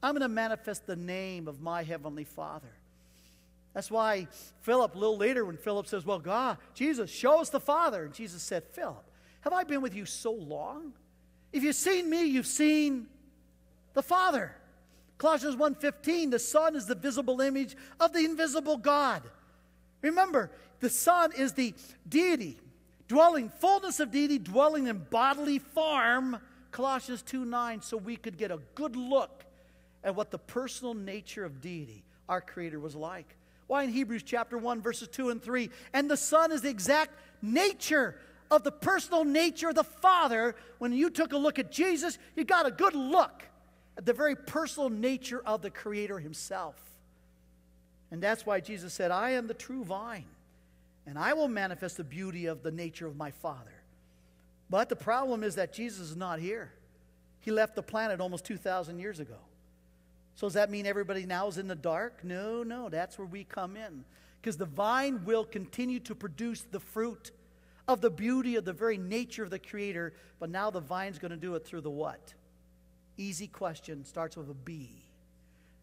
I'm 0.02 0.12
going 0.12 0.20
to 0.20 0.28
manifest 0.28 0.86
the 0.86 0.96
name 0.96 1.48
of 1.48 1.62
my 1.62 1.84
Heavenly 1.84 2.24
Father. 2.24 2.68
That's 3.72 3.90
why 3.90 4.28
Philip, 4.60 4.94
a 4.94 4.98
little 4.98 5.16
later, 5.16 5.46
when 5.46 5.56
Philip 5.56 5.86
says, 5.86 6.04
Well, 6.04 6.18
God, 6.18 6.58
Jesus, 6.74 7.10
show 7.10 7.40
us 7.40 7.48
the 7.48 7.60
Father. 7.60 8.04
And 8.04 8.12
Jesus 8.12 8.42
said, 8.42 8.64
Philip, 8.72 9.04
have 9.46 9.52
I 9.52 9.62
been 9.62 9.80
with 9.80 9.94
you 9.94 10.06
so 10.06 10.32
long? 10.32 10.92
If 11.52 11.62
you've 11.62 11.76
seen 11.76 12.10
me, 12.10 12.24
you've 12.24 12.48
seen 12.48 13.06
the 13.94 14.02
Father. 14.02 14.56
Colossians 15.18 15.54
1:15, 15.54 16.30
the 16.30 16.40
Son 16.40 16.74
is 16.74 16.86
the 16.86 16.96
visible 16.96 17.40
image 17.40 17.76
of 18.00 18.12
the 18.12 18.24
invisible 18.24 18.76
God. 18.76 19.22
Remember, 20.02 20.50
the 20.80 20.90
Son 20.90 21.30
is 21.30 21.52
the 21.52 21.74
deity, 22.08 22.58
dwelling, 23.06 23.48
fullness 23.48 24.00
of 24.00 24.10
deity, 24.10 24.40
dwelling 24.40 24.88
in 24.88 24.98
bodily 25.10 25.60
form. 25.60 26.40
Colossians 26.72 27.22
2:9, 27.22 27.80
so 27.82 27.96
we 27.96 28.16
could 28.16 28.36
get 28.36 28.50
a 28.50 28.58
good 28.74 28.96
look 28.96 29.44
at 30.02 30.16
what 30.16 30.32
the 30.32 30.38
personal 30.38 30.92
nature 30.92 31.44
of 31.44 31.60
deity, 31.60 32.04
our 32.28 32.40
Creator, 32.40 32.80
was 32.80 32.96
like. 32.96 33.36
Why 33.68 33.84
in 33.84 33.90
Hebrews 33.90 34.24
chapter 34.24 34.58
1, 34.58 34.80
verses 34.82 35.06
2 35.06 35.30
and 35.30 35.40
3, 35.40 35.70
and 35.92 36.10
the 36.10 36.16
Son 36.16 36.50
is 36.50 36.62
the 36.62 36.68
exact 36.68 37.12
nature 37.40 38.20
of 38.50 38.62
the 38.62 38.72
personal 38.72 39.24
nature 39.24 39.68
of 39.68 39.74
the 39.74 39.84
Father. 39.84 40.54
When 40.78 40.92
you 40.92 41.10
took 41.10 41.32
a 41.32 41.36
look 41.38 41.58
at 41.58 41.70
Jesus, 41.70 42.18
you 42.34 42.44
got 42.44 42.66
a 42.66 42.70
good 42.70 42.94
look 42.94 43.42
at 43.96 44.06
the 44.06 44.12
very 44.12 44.36
personal 44.36 44.90
nature 44.90 45.42
of 45.44 45.62
the 45.62 45.70
Creator 45.70 46.18
Himself. 46.18 46.76
And 48.10 48.22
that's 48.22 48.46
why 48.46 48.60
Jesus 48.60 48.92
said, 48.92 49.10
I 49.10 49.30
am 49.30 49.46
the 49.46 49.54
true 49.54 49.84
vine, 49.84 50.26
and 51.06 51.18
I 51.18 51.32
will 51.32 51.48
manifest 51.48 51.96
the 51.96 52.04
beauty 52.04 52.46
of 52.46 52.62
the 52.62 52.70
nature 52.70 53.06
of 53.06 53.16
my 53.16 53.30
Father. 53.30 53.82
But 54.70 54.88
the 54.88 54.96
problem 54.96 55.42
is 55.42 55.56
that 55.56 55.72
Jesus 55.72 56.10
is 56.10 56.16
not 56.16 56.38
here. 56.38 56.72
He 57.40 57.50
left 57.50 57.76
the 57.76 57.82
planet 57.82 58.20
almost 58.20 58.44
2,000 58.44 58.98
years 58.98 59.20
ago. 59.20 59.38
So 60.34 60.46
does 60.46 60.54
that 60.54 60.70
mean 60.70 60.84
everybody 60.86 61.24
now 61.24 61.48
is 61.48 61.58
in 61.58 61.68
the 61.68 61.74
dark? 61.74 62.22
No, 62.22 62.62
no, 62.62 62.88
that's 62.88 63.18
where 63.18 63.26
we 63.26 63.44
come 63.44 63.76
in. 63.76 64.04
Because 64.40 64.56
the 64.56 64.66
vine 64.66 65.24
will 65.24 65.44
continue 65.44 65.98
to 66.00 66.14
produce 66.14 66.62
the 66.70 66.80
fruit 66.80 67.30
of 67.88 68.00
the 68.00 68.10
beauty 68.10 68.56
of 68.56 68.64
the 68.64 68.72
very 68.72 68.98
nature 68.98 69.44
of 69.44 69.50
the 69.50 69.58
Creator, 69.58 70.12
but 70.38 70.50
now 70.50 70.70
the 70.70 70.80
vine's 70.80 71.18
going 71.18 71.30
to 71.30 71.36
do 71.36 71.54
it 71.54 71.64
through 71.64 71.82
the 71.82 71.90
what? 71.90 72.34
Easy 73.16 73.46
question 73.46 74.04
starts 74.04 74.36
with 74.36 74.50
a 74.50 74.54
B. 74.54 74.90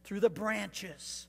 Through 0.03 0.19
the 0.19 0.29
branches. 0.29 1.27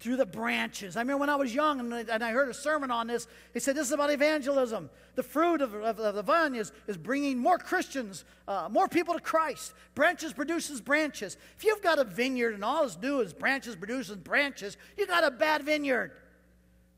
Through 0.00 0.16
the 0.16 0.26
branches. 0.26 0.96
I 0.96 1.00
remember 1.00 1.20
when 1.20 1.30
I 1.30 1.36
was 1.36 1.54
young 1.54 1.78
and 1.78 1.94
I, 1.94 2.00
and 2.00 2.24
I 2.24 2.32
heard 2.32 2.48
a 2.48 2.54
sermon 2.54 2.90
on 2.90 3.06
this. 3.06 3.28
He 3.54 3.60
said, 3.60 3.76
This 3.76 3.86
is 3.86 3.92
about 3.92 4.10
evangelism. 4.10 4.90
The 5.14 5.22
fruit 5.22 5.62
of, 5.62 5.74
of, 5.74 6.00
of 6.00 6.14
the 6.16 6.22
vine 6.22 6.56
is, 6.56 6.72
is 6.88 6.96
bringing 6.96 7.38
more 7.38 7.56
Christians, 7.56 8.24
uh, 8.48 8.68
more 8.70 8.88
people 8.88 9.14
to 9.14 9.20
Christ. 9.20 9.72
Branches 9.94 10.32
produces 10.32 10.80
branches. 10.80 11.36
If 11.56 11.64
you've 11.64 11.82
got 11.82 12.00
a 12.00 12.04
vineyard 12.04 12.54
and 12.54 12.64
all 12.64 12.84
it's 12.84 12.96
do 12.96 13.20
is 13.20 13.32
branches 13.32 13.76
produces 13.76 14.16
branches, 14.16 14.76
you 14.98 15.06
got 15.06 15.22
a 15.22 15.30
bad 15.30 15.62
vineyard. 15.62 16.10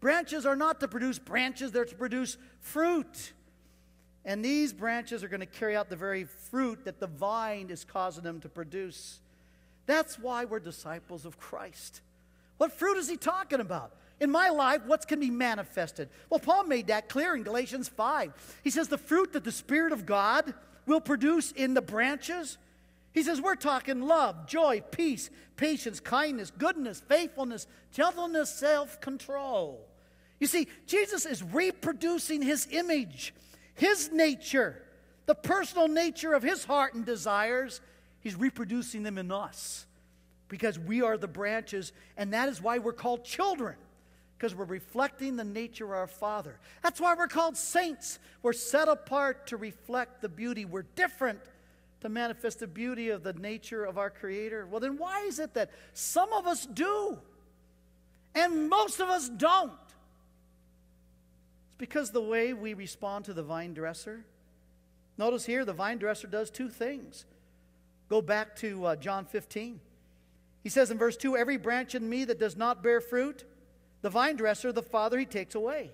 Branches 0.05 0.45
are 0.45 0.55
not 0.55 0.81
to 0.81 0.87
produce 0.87 1.19
branches, 1.19 1.73
they're 1.73 1.87
to 1.87 1.95
produce 1.95 2.37
fruit. 2.61 3.33
And 4.27 4.45
these 4.45 4.71
branches 4.71 5.25
are 5.25 5.29
going 5.29 5.41
to 5.41 5.47
carry 5.47 5.75
out 5.75 5.89
the 5.89 5.97
very 5.97 6.25
fruit 6.25 6.85
that 6.85 7.01
the 7.01 7.07
vine 7.07 7.71
is 7.71 7.87
causing 7.87 8.23
them 8.23 8.39
to 8.41 8.51
produce. 8.51 9.21
That's 9.87 10.19
why 10.19 10.45
we're 10.45 10.61
disciples 10.61 11.25
of 11.25 11.39
Christ. 11.39 12.03
What 12.59 12.71
fruit 12.71 12.99
is 12.99 13.09
he 13.09 13.17
talking 13.17 13.61
about? 13.61 13.97
In 14.21 14.31
my 14.31 14.51
life, 14.51 14.83
what 14.85 15.09
can 15.09 15.21
be 15.21 15.31
manifested? 15.31 16.11
Well, 16.29 16.39
Paul 16.39 16.65
made 16.65 16.89
that 16.89 17.09
clear 17.09 17.35
in 17.35 17.43
Galatians 17.43 17.89
5. 17.89 18.61
He 18.63 18.69
says 18.69 18.89
the 18.89 18.99
fruit 18.99 19.33
that 19.33 19.45
the 19.45 19.53
Spirit 19.53 19.95
of 19.95 20.05
God 20.05 20.53
will 20.85 21.01
produce 21.01 21.51
in 21.51 21.73
the 21.73 21.81
branches. 21.81 22.59
He 23.15 23.23
says 23.23 23.41
we're 23.41 23.55
talking 23.55 24.03
love, 24.03 24.47
joy, 24.47 24.83
peace, 24.91 25.31
patience, 25.57 25.99
kindness, 25.99 26.53
goodness, 26.59 27.01
faithfulness, 27.01 27.67
gentleness, 27.91 28.51
self 28.51 29.01
control. 29.01 29.89
You 30.41 30.47
see, 30.47 30.69
Jesus 30.87 31.26
is 31.26 31.43
reproducing 31.43 32.43
his 32.43 32.69
image 32.71 33.33
his 33.75 34.12
nature, 34.12 34.81
the 35.26 35.35
personal 35.35 35.88
nature 35.88 36.33
of 36.33 36.43
his 36.43 36.64
heart 36.64 36.95
and 36.95 37.05
desires, 37.05 37.81
he's 38.21 38.37
reproducing 38.37 39.03
them 39.03 39.19
in 39.19 39.31
us 39.31 39.87
because 40.49 40.79
we 40.79 41.03
are 41.03 41.17
the 41.17 41.29
branches, 41.29 41.93
and 42.17 42.33
that 42.33 42.49
is 42.49 42.62
why 42.62 42.79
we're 42.79 42.93
called 42.93 43.25
children. 43.25 43.75
Because 44.37 44.55
we're 44.55 44.64
reflecting 44.64 45.37
the 45.37 45.45
nature 45.45 45.87
of 45.87 45.93
our 45.93 46.07
Father. 46.07 46.59
That's 46.83 47.00
why 47.00 47.14
we're 47.14 47.29
called 47.29 47.57
saints. 47.57 48.19
We're 48.43 48.53
set 48.53 48.88
apart 48.88 49.47
to 49.47 49.57
reflect 49.57 50.21
the 50.21 50.29
beauty. 50.29 50.64
We're 50.64 50.83
different 50.83 51.38
to 52.00 52.09
manifest 52.09 52.59
the 52.59 52.67
beauty 52.67 53.11
of 53.11 53.23
the 53.23 53.33
nature 53.33 53.85
of 53.85 53.97
our 53.97 54.11
Creator. 54.11 54.67
Well, 54.67 54.81
then 54.81 54.99
why 54.99 55.21
is 55.23 55.38
it 55.38 55.55
that 55.55 55.71
some 55.95 56.33
of 56.33 56.47
us 56.47 56.67
do 56.67 57.17
and 58.35 58.69
most 58.69 59.00
of 59.00 59.09
us 59.09 59.29
don't? 59.29 59.73
It's 61.75 61.78
because 61.81 62.12
the 62.12 62.23
way 62.23 62.52
we 62.52 62.73
respond 62.73 63.25
to 63.25 63.35
the 63.35 63.43
vine 63.43 63.75
dresser. 63.75 64.25
Notice 65.19 65.45
here, 65.45 65.64
the 65.64 65.73
vine 65.73 65.99
dresser 65.99 66.28
does 66.28 66.49
two 66.49 66.69
things. 66.69 67.25
Go 68.09 68.23
back 68.23 68.54
to 68.57 68.85
uh, 68.85 68.95
John 68.95 69.25
15. 69.25 69.81
He 70.62 70.69
says 70.69 70.93
in 70.93 70.99
verse 70.99 71.16
2 71.16 71.37
Every 71.37 71.57
branch 71.57 71.97
in 71.97 72.09
me 72.09 72.26
that 72.26 72.38
does 72.38 72.57
not 72.57 72.81
bear 72.81 73.00
fruit, 73.00 73.45
The 74.02 74.11
vine 74.11 74.37
dresser, 74.37 74.71
the 74.71 74.85
Father, 74.85 75.19
he 75.19 75.26
takes 75.26 75.57
away. 75.57 75.90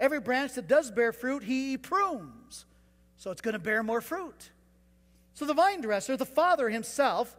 Every 0.00 0.18
branch 0.18 0.54
that 0.54 0.66
does 0.66 0.90
bear 0.90 1.12
fruit, 1.12 1.44
he 1.44 1.76
prunes. 1.76 2.66
So 3.16 3.30
it's 3.30 3.42
going 3.42 3.52
to 3.52 3.60
bear 3.60 3.84
more 3.84 4.00
fruit. 4.00 4.50
So 5.34 5.44
the 5.44 5.54
vine 5.54 5.82
dresser, 5.82 6.16
the 6.16 6.26
Father 6.26 6.68
himself, 6.68 7.36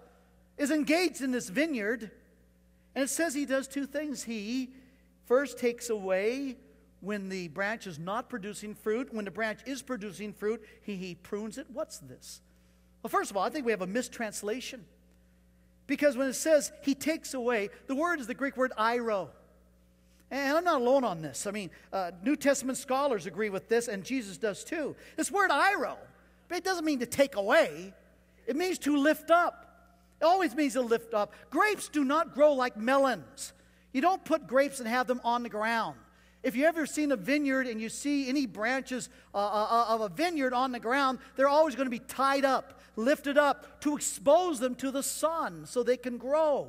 is 0.58 0.72
engaged 0.72 1.20
in 1.20 1.32
this 1.32 1.50
vineyard. 1.50 2.12
And 2.96 3.04
it 3.04 3.10
says 3.10 3.34
he 3.34 3.46
does 3.46 3.68
two 3.68 3.86
things. 3.86 4.24
He 4.24 4.70
first 5.26 5.60
takes 5.60 5.90
away 5.90 6.56
when 7.04 7.28
the 7.28 7.50
branch 7.50 7.86
is 7.86 8.00
not 8.00 8.30
producing 8.30 8.74
fruit. 8.74 9.14
When 9.14 9.26
the 9.26 9.32
branch 9.32 9.60
is 9.66 9.82
producing 9.82 10.34
fruit, 10.34 10.64
he, 10.84 10.96
he 10.96 11.16
prunes 11.16 11.58
it. 11.58 11.68
What's 11.72 11.98
this? 12.00 12.40
Well, 13.02 13.10
first 13.10 13.30
of 13.30 13.36
all, 13.36 13.44
I 13.44 13.50
think 13.50 13.66
we 13.66 13.74
have 13.74 13.82
a 13.82 13.88
mistranslation. 13.88 14.86
Because 15.86 16.16
when 16.16 16.30
it 16.30 16.34
says 16.34 16.72
he 16.82 16.96
takes 16.96 17.34
away, 17.34 17.70
the 17.88 17.96
word 17.96 18.22
is 18.22 18.28
the 18.28 18.34
Greek 18.34 18.56
word 18.56 18.72
airo. 18.80 19.28
And 20.32 20.58
I'm 20.58 20.64
not 20.64 20.80
alone 20.80 21.04
on 21.04 21.22
this. 21.22 21.46
I 21.46 21.52
mean, 21.52 21.70
uh, 21.92 22.12
New 22.24 22.38
Testament 22.38 22.78
scholars 22.78 23.26
agree 23.26 23.50
with 23.50 23.68
this, 23.68 23.90
and 23.90 24.04
Jesus 24.04 24.38
does 24.38 24.64
too. 24.64 24.96
This 25.18 25.30
word 25.30 25.52
airo, 25.52 25.98
it 26.50 26.64
doesn't 26.64 26.86
mean 26.86 27.00
to 27.00 27.06
take 27.06 27.36
away, 27.36 27.94
it 28.48 28.56
means 28.56 28.80
to 28.80 28.96
lift 28.96 29.30
up. 29.30 29.60
It 30.22 30.26
always 30.26 30.56
means 30.56 30.74
to 30.74 30.82
lift 30.82 31.14
up. 31.14 31.34
Grapes 31.50 31.90
do 31.90 32.06
not 32.06 32.34
grow 32.34 32.54
like 32.54 32.78
melons. 32.78 33.52
You 33.92 34.00
don't 34.00 34.24
put 34.24 34.48
grapes 34.48 34.80
and 34.80 34.88
have 34.88 35.06
them 35.06 35.20
on 35.26 35.44
the 35.44 35.50
ground. 35.50 35.98
If 36.44 36.58
you 36.58 36.66
ever 36.66 36.86
seen 36.86 37.12
a 37.14 37.16
vineyard 37.16 37.68
and 37.68 37.80
you 37.80 37.88
see 37.88 38.28
any 38.28 38.46
branches 38.46 39.10
uh, 39.34 39.38
uh, 39.38 39.68
uh 39.70 39.96
of 39.96 40.02
a 40.02 40.10
vineyard 40.10 40.54
on 40.54 40.74
the 40.74 40.80
ground, 40.80 41.20
they're 41.36 41.48
always 41.48 41.76
going 41.76 41.86
to 41.86 41.92
be 41.92 42.00
tied 42.00 42.44
up, 42.44 42.82
lifted 42.98 43.38
up 43.38 43.82
to 43.82 43.96
expose 43.96 44.60
them 44.60 44.76
to 44.76 44.92
the 44.92 45.04
sun 45.04 45.66
so 45.66 45.82
they 45.84 45.98
can 45.98 46.18
grow. 46.18 46.68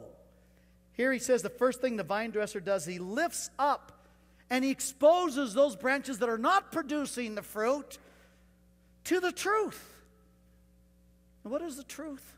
Here 0.93 1.13
he 1.13 1.19
says 1.19 1.43
the 1.43 1.51
first 1.51 1.81
thing 1.81 1.97
the 1.97 2.05
vine 2.05 2.31
dresser 2.31 2.61
does, 2.61 2.87
he 2.87 3.01
lifts 3.01 3.51
up 3.59 4.07
and 4.49 4.65
he 4.65 4.71
exposes 4.71 5.55
those 5.55 5.75
branches 5.75 6.21
that 6.21 6.29
are 6.29 6.39
not 6.39 6.71
producing 6.71 7.35
the 7.35 7.43
fruit 7.43 7.99
to 9.05 9.19
the 9.19 9.33
truth. 9.33 9.83
What 11.43 11.63
is 11.63 11.77
the 11.77 11.85
truth? 11.85 12.35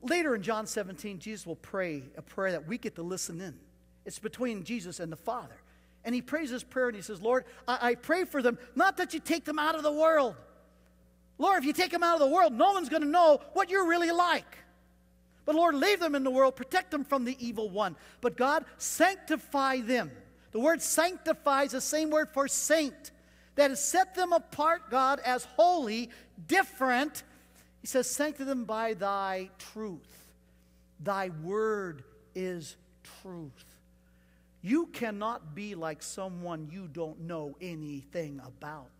Later 0.00 0.34
in 0.34 0.42
John 0.42 0.66
17, 0.66 1.18
Jesus 1.18 1.46
will 1.46 1.56
pray 1.56 2.02
a 2.16 2.22
prayer 2.22 2.52
that 2.52 2.66
we 2.66 2.78
get 2.78 2.96
to 2.96 3.02
listen 3.02 3.40
in. 3.40 3.54
It's 4.04 4.18
between 4.18 4.64
Jesus 4.64 4.98
and 4.98 5.12
the 5.12 5.16
Father. 5.16 5.56
And 6.04 6.14
he 6.14 6.22
prays 6.22 6.50
this 6.50 6.64
prayer 6.64 6.88
and 6.88 6.96
he 6.96 7.02
says, 7.02 7.20
Lord, 7.20 7.44
I, 7.66 7.90
I 7.90 7.94
pray 7.94 8.24
for 8.24 8.42
them, 8.42 8.58
not 8.74 8.96
that 8.96 9.14
you 9.14 9.20
take 9.20 9.44
them 9.44 9.58
out 9.58 9.74
of 9.74 9.82
the 9.82 9.92
world. 9.92 10.34
Lord, 11.38 11.58
if 11.58 11.64
you 11.64 11.72
take 11.72 11.90
them 11.90 12.02
out 12.02 12.14
of 12.14 12.20
the 12.20 12.34
world, 12.34 12.52
no 12.52 12.72
one's 12.72 12.88
going 12.88 13.02
to 13.02 13.08
know 13.08 13.40
what 13.52 13.70
you're 13.70 13.86
really 13.86 14.10
like. 14.10 14.58
But 15.44 15.54
Lord, 15.54 15.74
leave 15.74 16.00
them 16.00 16.14
in 16.14 16.24
the 16.24 16.30
world, 16.30 16.54
protect 16.56 16.90
them 16.90 17.04
from 17.04 17.24
the 17.24 17.36
evil 17.44 17.68
one. 17.68 17.96
But 18.20 18.36
God, 18.36 18.64
sanctify 18.78 19.80
them. 19.80 20.10
The 20.52 20.60
word 20.60 20.82
sanctify 20.82 21.64
is 21.64 21.72
the 21.72 21.80
same 21.80 22.10
word 22.10 22.28
for 22.32 22.46
saint. 22.46 23.10
That 23.56 23.70
has 23.70 23.84
set 23.84 24.14
them 24.14 24.32
apart, 24.32 24.90
God, 24.90 25.20
as 25.24 25.44
holy, 25.44 26.10
different. 26.46 27.22
He 27.80 27.86
says, 27.86 28.08
sanctify 28.08 28.44
them 28.44 28.64
by 28.64 28.94
thy 28.94 29.50
truth. 29.58 30.30
Thy 31.00 31.30
word 31.42 32.04
is 32.34 32.76
truth. 33.20 33.71
You 34.62 34.86
cannot 34.86 35.54
be 35.54 35.74
like 35.74 36.02
someone 36.02 36.68
you 36.70 36.86
don't 36.86 37.22
know 37.22 37.56
anything 37.60 38.40
about. 38.44 38.90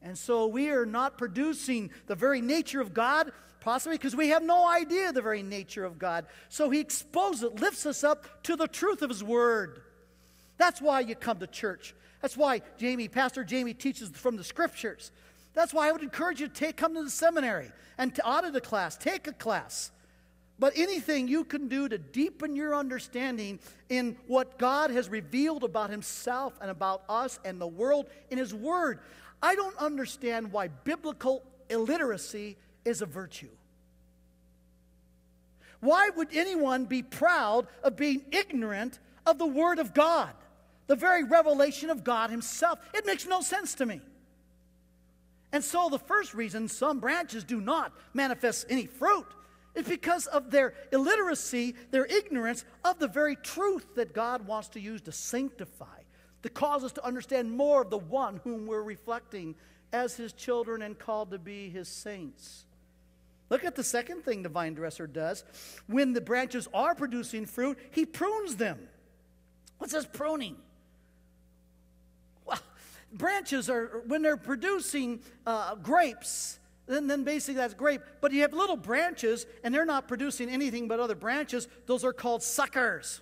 And 0.00 0.16
so 0.16 0.46
we 0.46 0.70
are 0.70 0.86
not 0.86 1.18
producing 1.18 1.90
the 2.06 2.14
very 2.14 2.40
nature 2.40 2.80
of 2.80 2.94
God, 2.94 3.32
possibly 3.60 3.96
because 3.96 4.14
we 4.14 4.28
have 4.28 4.42
no 4.42 4.68
idea 4.68 5.12
the 5.12 5.22
very 5.22 5.42
nature 5.42 5.84
of 5.84 5.98
God. 5.98 6.26
So 6.48 6.70
he 6.70 6.78
exposes 6.78 7.42
it, 7.42 7.60
lifts 7.60 7.86
us 7.86 8.04
up 8.04 8.44
to 8.44 8.54
the 8.54 8.68
truth 8.68 9.02
of 9.02 9.08
his 9.08 9.24
word. 9.24 9.80
That's 10.58 10.80
why 10.80 11.00
you 11.00 11.16
come 11.16 11.38
to 11.38 11.46
church. 11.46 11.94
That's 12.20 12.36
why 12.36 12.60
Jamie, 12.78 13.08
Pastor 13.08 13.42
Jamie 13.44 13.74
teaches 13.74 14.10
from 14.10 14.36
the 14.36 14.44
scriptures. 14.44 15.10
That's 15.54 15.74
why 15.74 15.88
I 15.88 15.92
would 15.92 16.02
encourage 16.02 16.40
you 16.40 16.48
to 16.48 16.54
take, 16.54 16.76
come 16.76 16.94
to 16.94 17.02
the 17.02 17.10
seminary 17.10 17.72
and 17.98 18.14
to 18.14 18.26
audit 18.26 18.54
a 18.54 18.60
class, 18.60 18.96
take 18.96 19.26
a 19.26 19.32
class. 19.32 19.90
But 20.58 20.74
anything 20.76 21.26
you 21.26 21.44
can 21.44 21.68
do 21.68 21.88
to 21.88 21.98
deepen 21.98 22.54
your 22.54 22.74
understanding 22.74 23.58
in 23.88 24.16
what 24.26 24.58
God 24.58 24.90
has 24.90 25.08
revealed 25.08 25.64
about 25.64 25.90
Himself 25.90 26.54
and 26.60 26.70
about 26.70 27.02
us 27.08 27.40
and 27.44 27.60
the 27.60 27.66
world 27.66 28.08
in 28.30 28.38
His 28.38 28.54
Word. 28.54 29.00
I 29.42 29.56
don't 29.56 29.76
understand 29.78 30.52
why 30.52 30.68
biblical 30.68 31.42
illiteracy 31.68 32.56
is 32.84 33.02
a 33.02 33.06
virtue. 33.06 33.50
Why 35.80 36.08
would 36.16 36.28
anyone 36.32 36.84
be 36.84 37.02
proud 37.02 37.66
of 37.82 37.96
being 37.96 38.22
ignorant 38.30 38.98
of 39.26 39.38
the 39.38 39.46
Word 39.46 39.78
of 39.78 39.92
God, 39.92 40.32
the 40.86 40.96
very 40.96 41.24
revelation 41.24 41.90
of 41.90 42.04
God 42.04 42.30
Himself? 42.30 42.78
It 42.94 43.04
makes 43.04 43.26
no 43.26 43.40
sense 43.40 43.74
to 43.76 43.86
me. 43.86 44.00
And 45.52 45.62
so, 45.62 45.88
the 45.88 45.98
first 45.98 46.32
reason 46.32 46.68
some 46.68 47.00
branches 47.00 47.44
do 47.44 47.60
not 47.60 47.92
manifest 48.12 48.66
any 48.70 48.86
fruit 48.86 49.26
is 49.74 49.86
because 49.86 50.26
of 50.26 50.50
their 50.50 50.74
illiteracy, 50.92 51.74
their 51.90 52.06
ignorance 52.06 52.64
of 52.84 52.98
the 52.98 53.08
very 53.08 53.36
truth 53.36 53.94
that 53.96 54.12
God 54.12 54.46
wants 54.46 54.68
to 54.70 54.80
use 54.80 55.00
to 55.02 55.12
sanctify 55.12 56.04
to 56.44 56.50
cause 56.50 56.84
us 56.84 56.92
to 56.92 57.02
understand 57.02 57.50
more 57.50 57.80
of 57.80 57.88
the 57.88 57.96
one 57.96 58.38
whom 58.44 58.66
we're 58.66 58.82
reflecting 58.82 59.54
as 59.94 60.14
his 60.14 60.30
children 60.34 60.82
and 60.82 60.98
called 60.98 61.30
to 61.30 61.38
be 61.38 61.70
his 61.70 61.88
saints. 61.88 62.66
Look 63.48 63.64
at 63.64 63.76
the 63.76 63.82
second 63.82 64.26
thing 64.26 64.42
the 64.42 64.50
vine 64.50 64.74
dresser 64.74 65.06
does. 65.06 65.42
When 65.86 66.12
the 66.12 66.20
branches 66.20 66.68
are 66.74 66.94
producing 66.94 67.46
fruit, 67.46 67.78
he 67.92 68.04
prunes 68.04 68.56
them. 68.56 68.78
What's 69.78 69.94
this 69.94 70.04
pruning? 70.04 70.56
Well, 72.44 72.60
branches 73.10 73.70
are, 73.70 74.02
when 74.06 74.20
they're 74.20 74.36
producing 74.36 75.20
uh, 75.46 75.76
grapes, 75.76 76.58
then, 76.86 77.06
then 77.06 77.24
basically 77.24 77.54
that's 77.54 77.74
grape. 77.74 78.02
But 78.20 78.32
you 78.32 78.42
have 78.42 78.52
little 78.52 78.76
branches, 78.76 79.46
and 79.62 79.74
they're 79.74 79.84
not 79.86 80.08
producing 80.08 80.48
anything 80.48 80.88
but 80.88 81.00
other 81.00 81.14
branches. 81.14 81.68
Those 81.86 82.04
are 82.04 82.12
called 82.12 82.42
suckers 82.42 83.20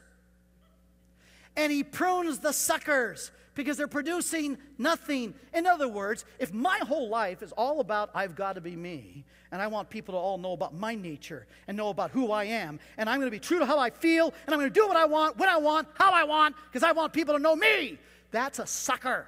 and 1.57 1.73
he 1.73 1.83
prunes 1.85 2.39
the 2.39 2.53
suckers 2.53 3.31
because 3.55 3.77
they're 3.77 3.89
producing 3.89 4.57
nothing. 4.79 5.35
In 5.53 5.67
other 5.67 5.89
words, 5.89 6.25
if 6.39 6.53
my 6.53 6.79
whole 6.79 7.09
life 7.09 7.43
is 7.43 7.53
all 7.53 7.81
about 7.81 8.11
I've 8.15 8.35
got 8.35 8.55
to 8.55 8.61
be 8.61 8.77
me, 8.77 9.25
and 9.51 9.61
I 9.61 9.67
want 9.67 9.91
people 9.91 10.15
to 10.15 10.19
all 10.19 10.39
know 10.39 10.53
about 10.53 10.73
my 10.73 10.95
nature 10.95 11.47
and 11.69 11.77
know 11.77 11.91
about 11.91 12.11
who 12.11 12.33
I 12.33 12.45
am, 12.45 12.81
and 12.97 13.09
I'm 13.09 13.19
going 13.19 13.31
to 13.31 13.37
be 13.37 13.41
true 13.41 13.59
to 13.59 13.67
how 13.67 13.79
I 13.79 13.91
feel, 13.91 14.33
and 14.47 14.55
I'm 14.55 14.59
going 14.59 14.73
to 14.73 14.81
do 14.81 14.87
what 14.89 14.97
I 14.97 15.05
want, 15.05 15.37
when 15.37 15.51
I 15.51 15.59
want, 15.59 15.89
how 15.95 16.13
I 16.13 16.25
want, 16.25 16.57
because 16.71 16.83
I 16.83 16.93
want 16.93 17.13
people 17.13 17.35
to 17.35 17.41
know 17.41 17.55
me, 17.55 17.99
that's 18.31 18.59
a 18.59 18.67
sucker. 18.67 19.27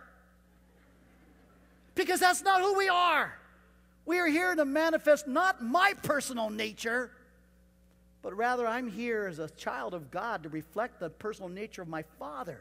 Because 1.95 2.21
that's 2.21 2.43
not 2.43 2.63
who 2.63 2.77
we 2.77 2.89
are. 2.89 3.39
We 4.07 4.19
are 4.19 4.27
here 4.27 4.55
to 4.55 4.65
manifest 4.65 5.27
not 5.27 5.63
my 5.63 5.95
personal 6.03 6.51
nature 6.51 7.11
but 8.25 8.35
rather 8.35 8.67
I'm 8.67 8.91
here 8.91 9.27
as 9.27 9.39
a 9.39 9.51
child 9.51 9.93
of 9.93 10.11
God 10.11 10.45
to 10.45 10.49
reflect 10.49 10.99
the 10.99 11.11
personal 11.11 11.51
nature 11.51 11.83
of 11.83 11.89
my 11.89 12.05
Father. 12.19 12.59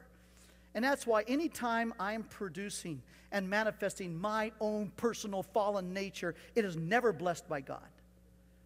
And 0.76 0.84
that's 0.84 1.08
why 1.08 1.22
anytime 1.22 1.94
I'm 1.98 2.24
producing 2.24 3.02
and 3.32 3.50
manifesting 3.50 4.20
my 4.20 4.52
own 4.60 4.92
personal 4.98 5.42
fallen 5.42 5.94
nature, 5.94 6.36
it 6.54 6.66
is 6.66 6.76
never 6.76 7.14
blessed 7.14 7.48
by 7.48 7.62
God, 7.62 7.80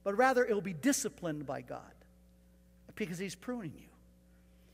but 0.04 0.18
rather 0.18 0.44
it 0.44 0.52
will 0.52 0.60
be 0.60 0.74
disciplined 0.74 1.46
by 1.46 1.62
God 1.62 1.82
because 2.96 3.20
He's 3.20 3.36
pruning 3.36 3.74
you. 3.78 3.90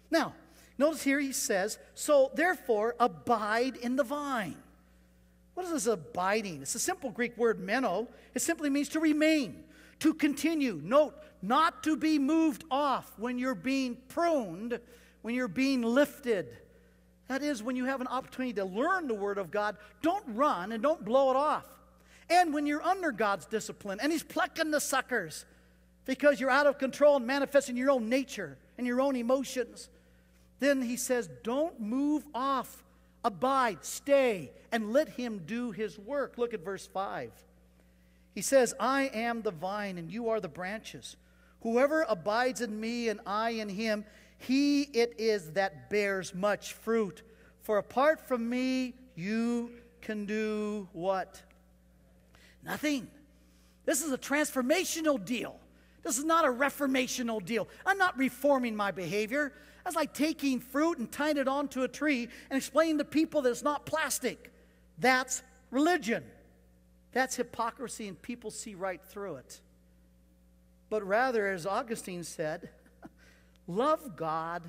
Now, 0.10 0.34
notice 0.78 1.04
here 1.04 1.20
he 1.20 1.34
says, 1.34 1.78
So 1.94 2.32
therefore, 2.36 2.96
abide 3.02 3.76
in 3.76 3.98
the 3.98 4.06
vine. 4.06 4.62
What 5.54 5.66
is 5.66 5.72
this 5.72 5.88
abiding? 5.88 6.62
It's 6.62 6.76
a 6.76 6.80
simple 6.80 7.12
Greek 7.12 7.38
word, 7.38 7.60
meno. 7.60 8.08
It 8.34 8.42
simply 8.42 8.70
means 8.70 8.89
to 8.89 9.00
remain, 9.00 9.63
to 10.00 10.13
continue. 10.13 10.82
Note, 10.84 11.16
not 11.42 11.84
to 11.84 11.96
be 11.96 12.18
moved 12.18 12.63
off 12.72 13.12
when 13.18 13.38
you're 13.38 13.54
being 13.56 13.98
pruned, 14.08 14.80
when 15.22 15.36
you're 15.36 15.48
being 15.48 15.82
lifted. 15.82 16.58
That 17.28 17.44
is, 17.44 17.62
when 17.62 17.76
you 17.76 17.86
have 17.86 18.02
an 18.02 18.08
opportunity 18.08 18.54
to 18.54 18.66
learn 18.66 19.08
the 19.08 19.13
Word 19.13 19.38
of 19.38 19.52
God, 19.52 19.78
don't 20.02 20.24
run 20.28 20.72
and 20.72 20.82
don't 20.82 21.04
blow 21.06 21.32
it 21.32 21.36
off. 21.36 21.66
And 22.30 22.54
when 22.54 22.66
you're 22.66 22.82
under 22.82 23.12
God's 23.12 23.46
discipline 23.46 24.00
and 24.02 24.12
He's 24.12 24.24
plucking 24.24 24.72
the 24.72 24.80
suckers 24.80 25.46
because 26.06 26.39
you're 26.39 26.50
out 26.50 26.68
of 26.68 26.78
control 26.80 27.18
and 27.18 27.28
manifesting 27.28 27.78
your 27.78 27.92
own 27.92 28.10
nature 28.10 28.58
and 28.78 28.88
your 28.88 29.02
own 29.02 29.16
emotions, 29.16 29.89
then 30.60 30.82
He 30.82 30.98
says, 30.98 31.30
don't 31.44 31.80
move 31.80 32.26
off. 32.34 32.84
Abide, 33.24 33.86
stay, 33.86 34.52
and 34.72 34.92
let 34.92 35.10
Him 35.10 35.42
do 35.46 35.72
His 35.72 35.98
work. 35.98 36.38
Look 36.38 36.54
at 36.54 36.64
verse 36.64 36.88
5. 36.88 37.32
He 38.34 38.42
says, 38.42 38.74
I 38.80 39.04
am 39.14 39.42
the 39.42 39.52
vine 39.52 39.98
and 39.98 40.12
you 40.12 40.30
are 40.30 40.40
the 40.40 40.48
branches. 40.48 41.16
Whoever 41.62 42.06
abides 42.10 42.62
in 42.62 42.80
me 42.80 43.10
and 43.10 43.20
I 43.26 43.52
in 43.52 43.70
him, 43.70 44.06
he 44.38 44.82
it 44.82 45.16
is 45.18 45.52
that 45.52 45.90
bears 45.90 46.34
much 46.34 46.74
fruit. 46.74 47.22
For 47.62 47.78
apart 47.78 48.28
from 48.28 48.50
me, 48.50 48.96
you 49.16 49.72
can 50.02 50.26
do 50.26 50.90
what? 50.92 51.42
Nothing. 52.66 53.08
This 53.86 54.04
is 54.04 54.12
a 54.12 54.18
transformational 54.18 55.24
deal. 55.24 55.60
This 56.04 56.18
is 56.18 56.26
not 56.26 56.44
a 56.44 56.50
reformational 56.50 57.44
deal. 57.44 57.70
I'm 57.86 57.98
not 57.98 58.18
reforming 58.18 58.76
my 58.76 58.92
behavior. 58.92 59.54
That's 59.84 59.96
like 59.96 60.13
taking 60.13 60.60
fruit 60.60 60.98
and 60.98 61.12
tying 61.12 61.38
it 61.38 61.48
onto 61.48 61.84
a 61.84 61.88
tree 61.88 62.30
and 62.50 62.58
explaining 62.58 63.00
to 63.00 63.06
people 63.06 63.41
that 63.41 63.50
it's 63.50 63.63
not 63.63 63.86
plastic. 63.86 64.52
That's 64.98 65.43
religion. 65.72 66.24
That's 67.12 67.36
hypocrisy, 67.36 68.08
and 68.08 68.19
people 68.22 68.50
see 68.50 68.76
right 68.76 69.02
through 69.02 69.36
it. 69.36 69.62
But 70.89 71.06
rather, 71.06 71.48
as 71.52 71.65
Augustine 71.65 72.24
said, 72.24 72.69
love 73.67 74.15
God. 74.15 74.63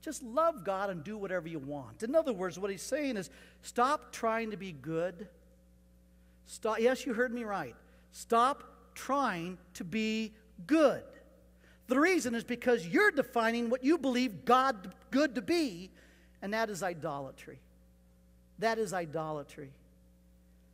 Just 0.00 0.22
love 0.22 0.64
God 0.64 0.90
and 0.90 1.02
do 1.02 1.18
whatever 1.18 1.48
you 1.48 1.58
want. 1.58 2.02
In 2.02 2.14
other 2.14 2.32
words, 2.32 2.58
what 2.58 2.70
he's 2.70 2.82
saying 2.82 3.16
is 3.16 3.30
stop 3.62 4.12
trying 4.12 4.52
to 4.52 4.56
be 4.56 4.72
good. 4.72 5.28
Stop, 6.46 6.78
yes, 6.80 7.04
you 7.04 7.14
heard 7.14 7.32
me 7.32 7.44
right. 7.44 7.74
Stop 8.12 8.64
trying 8.94 9.58
to 9.74 9.84
be 9.84 10.32
good. 10.66 11.02
The 11.88 11.98
reason 11.98 12.34
is 12.34 12.44
because 12.44 12.86
you're 12.86 13.10
defining 13.10 13.70
what 13.70 13.82
you 13.82 13.98
believe 13.98 14.44
God 14.44 14.94
good 15.10 15.34
to 15.34 15.42
be, 15.42 15.90
and 16.42 16.52
that 16.52 16.70
is 16.70 16.82
idolatry. 16.82 17.58
That 18.58 18.78
is 18.78 18.92
idolatry. 18.92 19.70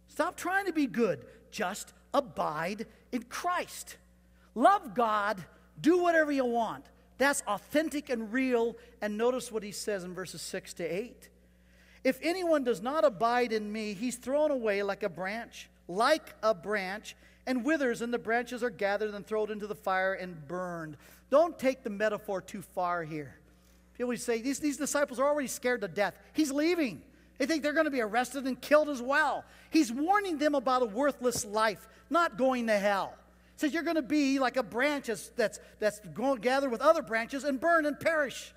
Stop 0.08 0.36
trying 0.36 0.66
to 0.66 0.72
be 0.72 0.86
good. 0.86 1.24
Just 1.50 1.92
abide 2.12 2.86
in 3.12 3.22
Christ. 3.24 3.96
Love 4.54 4.94
God. 4.94 5.44
Do 5.80 6.02
whatever 6.02 6.32
you 6.32 6.44
want. 6.44 6.84
That's 7.18 7.42
authentic 7.46 8.10
and 8.10 8.32
real. 8.32 8.76
And 9.00 9.16
notice 9.16 9.52
what 9.52 9.62
he 9.62 9.72
says 9.72 10.04
in 10.04 10.14
verses 10.14 10.42
6 10.42 10.74
to 10.74 10.84
8. 10.84 11.28
If 12.02 12.18
anyone 12.22 12.64
does 12.64 12.82
not 12.82 13.04
abide 13.04 13.52
in 13.52 13.72
me, 13.72 13.94
he's 13.94 14.16
thrown 14.16 14.50
away 14.50 14.82
like 14.82 15.02
a 15.02 15.08
branch, 15.08 15.68
like 15.88 16.34
a 16.42 16.54
branch, 16.54 17.16
and 17.46 17.64
withers, 17.64 18.02
and 18.02 18.12
the 18.12 18.18
branches 18.18 18.62
are 18.62 18.70
gathered 18.70 19.14
and 19.14 19.26
thrown 19.26 19.50
into 19.50 19.66
the 19.66 19.74
fire 19.74 20.14
and 20.14 20.46
burned. 20.48 20.96
Don't 21.30 21.58
take 21.58 21.82
the 21.82 21.90
metaphor 21.90 22.40
too 22.40 22.62
far 22.62 23.02
here. 23.02 23.36
People 23.96 24.16
say 24.16 24.40
these, 24.40 24.58
these 24.58 24.76
disciples 24.76 25.18
are 25.18 25.28
already 25.28 25.48
scared 25.48 25.80
to 25.82 25.88
death. 25.88 26.14
He's 26.32 26.50
leaving. 26.50 27.02
They 27.38 27.46
think 27.46 27.62
they're 27.62 27.72
going 27.72 27.86
to 27.86 27.90
be 27.90 28.00
arrested 28.00 28.46
and 28.46 28.60
killed 28.60 28.88
as 28.88 29.02
well. 29.02 29.44
He's 29.70 29.92
warning 29.92 30.38
them 30.38 30.54
about 30.54 30.82
a 30.82 30.86
worthless 30.86 31.44
life, 31.44 31.86
not 32.10 32.36
going 32.36 32.66
to 32.68 32.78
hell. 32.78 33.14
He 33.56 33.60
says 33.60 33.74
you're 33.74 33.82
going 33.82 33.96
to 33.96 34.02
be 34.02 34.38
like 34.38 34.56
a 34.56 34.62
branch 34.62 35.06
that's, 35.36 35.60
that's, 35.78 36.00
going 36.14 36.36
to 36.36 36.40
gather 36.40 36.68
with 36.68 36.80
other 36.80 37.02
branches 37.02 37.44
and 37.44 37.60
burn 37.60 37.86
and 37.86 37.98
perish. 37.98 38.52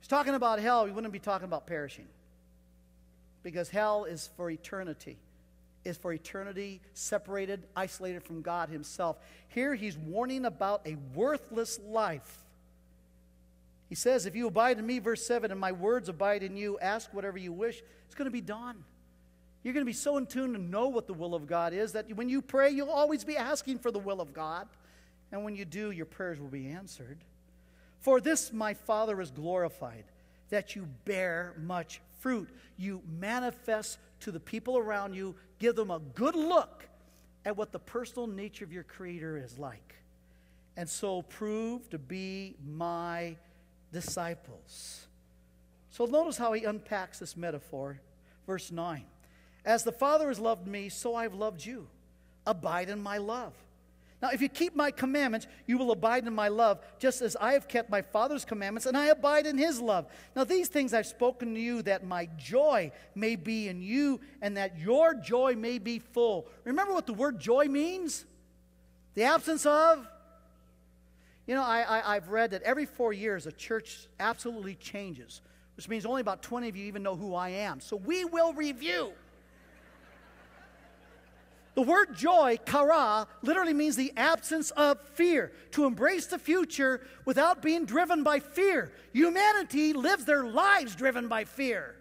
He's 0.00 0.08
talking 0.08 0.34
about 0.34 0.60
hell. 0.60 0.86
He 0.86 0.92
wouldn't 0.92 1.12
be 1.12 1.18
talking 1.18 1.46
about 1.46 1.66
perishing. 1.66 2.06
Because 3.42 3.68
hell 3.68 4.04
is 4.04 4.30
for 4.36 4.50
eternity, 4.50 5.18
is 5.86 5.96
for 5.96 6.12
eternity 6.12 6.80
separated, 6.92 7.62
isolated 7.74 8.22
from 8.22 8.42
God 8.42 8.68
Himself. 8.68 9.16
Here 9.48 9.74
he's 9.74 9.96
warning 9.96 10.44
about 10.44 10.86
a 10.86 10.96
worthless 11.14 11.78
life. 11.86 12.44
He 13.88 13.94
says, 13.94 14.26
If 14.26 14.34
you 14.34 14.48
abide 14.48 14.78
in 14.78 14.86
me, 14.86 14.98
verse 14.98 15.24
7, 15.24 15.50
and 15.50 15.60
my 15.60 15.72
words 15.72 16.08
abide 16.08 16.42
in 16.42 16.56
you, 16.56 16.78
ask 16.80 17.14
whatever 17.14 17.38
you 17.38 17.52
wish, 17.52 17.82
it's 18.06 18.14
going 18.14 18.26
to 18.26 18.32
be 18.32 18.40
done. 18.40 18.84
You're 19.62 19.74
going 19.74 19.84
to 19.84 19.90
be 19.90 19.92
so 19.94 20.16
in 20.16 20.26
tune 20.26 20.52
to 20.52 20.60
know 20.60 20.88
what 20.88 21.06
the 21.06 21.14
will 21.14 21.34
of 21.34 21.46
God 21.46 21.72
is 21.72 21.92
that 21.92 22.14
when 22.14 22.28
you 22.28 22.40
pray, 22.40 22.70
you'll 22.70 22.90
always 22.90 23.24
be 23.24 23.36
asking 23.36 23.78
for 23.78 23.90
the 23.90 23.98
will 23.98 24.20
of 24.20 24.32
God. 24.32 24.68
And 25.32 25.44
when 25.44 25.56
you 25.56 25.64
do, 25.64 25.90
your 25.90 26.06
prayers 26.06 26.38
will 26.38 26.46
be 26.46 26.68
answered. 26.68 27.18
For 28.00 28.20
this 28.20 28.52
my 28.52 28.74
Father 28.74 29.20
is 29.20 29.30
glorified, 29.30 30.04
that 30.50 30.76
you 30.76 30.86
bear 31.04 31.54
much 31.58 32.00
fruit. 32.20 32.48
You 32.76 33.02
manifest 33.18 33.98
to 34.20 34.30
the 34.30 34.40
people 34.40 34.78
around 34.78 35.14
you, 35.14 35.34
give 35.58 35.76
them 35.76 35.90
a 35.90 35.98
good 35.98 36.34
look 36.34 36.86
at 37.44 37.56
what 37.56 37.72
the 37.72 37.78
personal 37.78 38.26
nature 38.26 38.64
of 38.64 38.72
your 38.72 38.82
Creator 38.82 39.38
is 39.38 39.58
like. 39.58 39.94
And 40.76 40.88
so 40.88 41.22
prove 41.22 41.88
to 41.90 41.98
be 41.98 42.56
my 42.66 43.36
disciples. 43.92 45.06
So 45.90 46.04
notice 46.04 46.36
how 46.36 46.52
he 46.52 46.64
unpacks 46.64 47.20
this 47.20 47.36
metaphor. 47.36 48.00
Verse 48.46 48.70
9 48.70 49.04
As 49.64 49.84
the 49.84 49.92
Father 49.92 50.28
has 50.28 50.38
loved 50.38 50.66
me, 50.66 50.88
so 50.88 51.14
I've 51.14 51.34
loved 51.34 51.64
you. 51.64 51.88
Abide 52.46 52.90
in 52.90 53.02
my 53.02 53.18
love. 53.18 53.54
Now, 54.22 54.30
if 54.32 54.40
you 54.40 54.48
keep 54.48 54.74
my 54.74 54.90
commandments, 54.90 55.46
you 55.66 55.76
will 55.76 55.90
abide 55.90 56.26
in 56.26 56.34
my 56.34 56.48
love, 56.48 56.80
just 56.98 57.20
as 57.20 57.36
I 57.36 57.52
have 57.52 57.68
kept 57.68 57.90
my 57.90 58.00
Father's 58.00 58.46
commandments, 58.46 58.86
and 58.86 58.96
I 58.96 59.06
abide 59.06 59.46
in 59.46 59.58
his 59.58 59.80
love. 59.80 60.06
Now, 60.34 60.44
these 60.44 60.68
things 60.68 60.94
I've 60.94 61.06
spoken 61.06 61.54
to 61.54 61.60
you, 61.60 61.82
that 61.82 62.06
my 62.06 62.26
joy 62.38 62.92
may 63.14 63.36
be 63.36 63.68
in 63.68 63.82
you, 63.82 64.20
and 64.40 64.56
that 64.56 64.78
your 64.78 65.14
joy 65.14 65.54
may 65.54 65.78
be 65.78 65.98
full. 65.98 66.46
Remember 66.64 66.94
what 66.94 67.06
the 67.06 67.12
word 67.12 67.38
joy 67.38 67.66
means? 67.66 68.24
The 69.14 69.24
absence 69.24 69.66
of 69.66 70.06
you 71.46 71.54
know, 71.54 71.62
I, 71.62 72.10
I, 72.10 72.14
have 72.14 72.28
read 72.28 72.50
that 72.50 72.62
every 72.62 72.86
four 72.86 73.12
years 73.12 73.46
a 73.46 73.52
church 73.52 74.08
absolutely 74.18 74.74
changes, 74.74 75.42
which 75.76 75.88
means 75.88 76.04
only 76.04 76.20
about 76.20 76.42
20 76.42 76.68
of 76.68 76.76
you 76.76 76.86
even 76.86 77.04
know 77.04 77.14
who 77.14 77.34
I 77.34 77.50
am. 77.50 77.80
So 77.80 77.96
we 77.96 78.24
will 78.24 78.52
review. 78.52 79.12
The 81.76 81.82
word 81.82 82.16
joy, 82.16 82.58
kara, 82.64 83.28
literally 83.42 83.74
means 83.74 83.96
the 83.96 84.12
absence 84.16 84.70
of 84.72 84.98
fear, 85.10 85.52
to 85.72 85.84
embrace 85.84 86.24
the 86.26 86.38
future 86.38 87.06
without 87.26 87.60
being 87.60 87.84
driven 87.84 88.22
by 88.22 88.40
fear. 88.40 88.90
Humanity 89.12 89.92
lives 89.92 90.24
their 90.24 90.44
lives 90.44 90.96
driven 90.96 91.28
by 91.28 91.44
fear. 91.44 91.94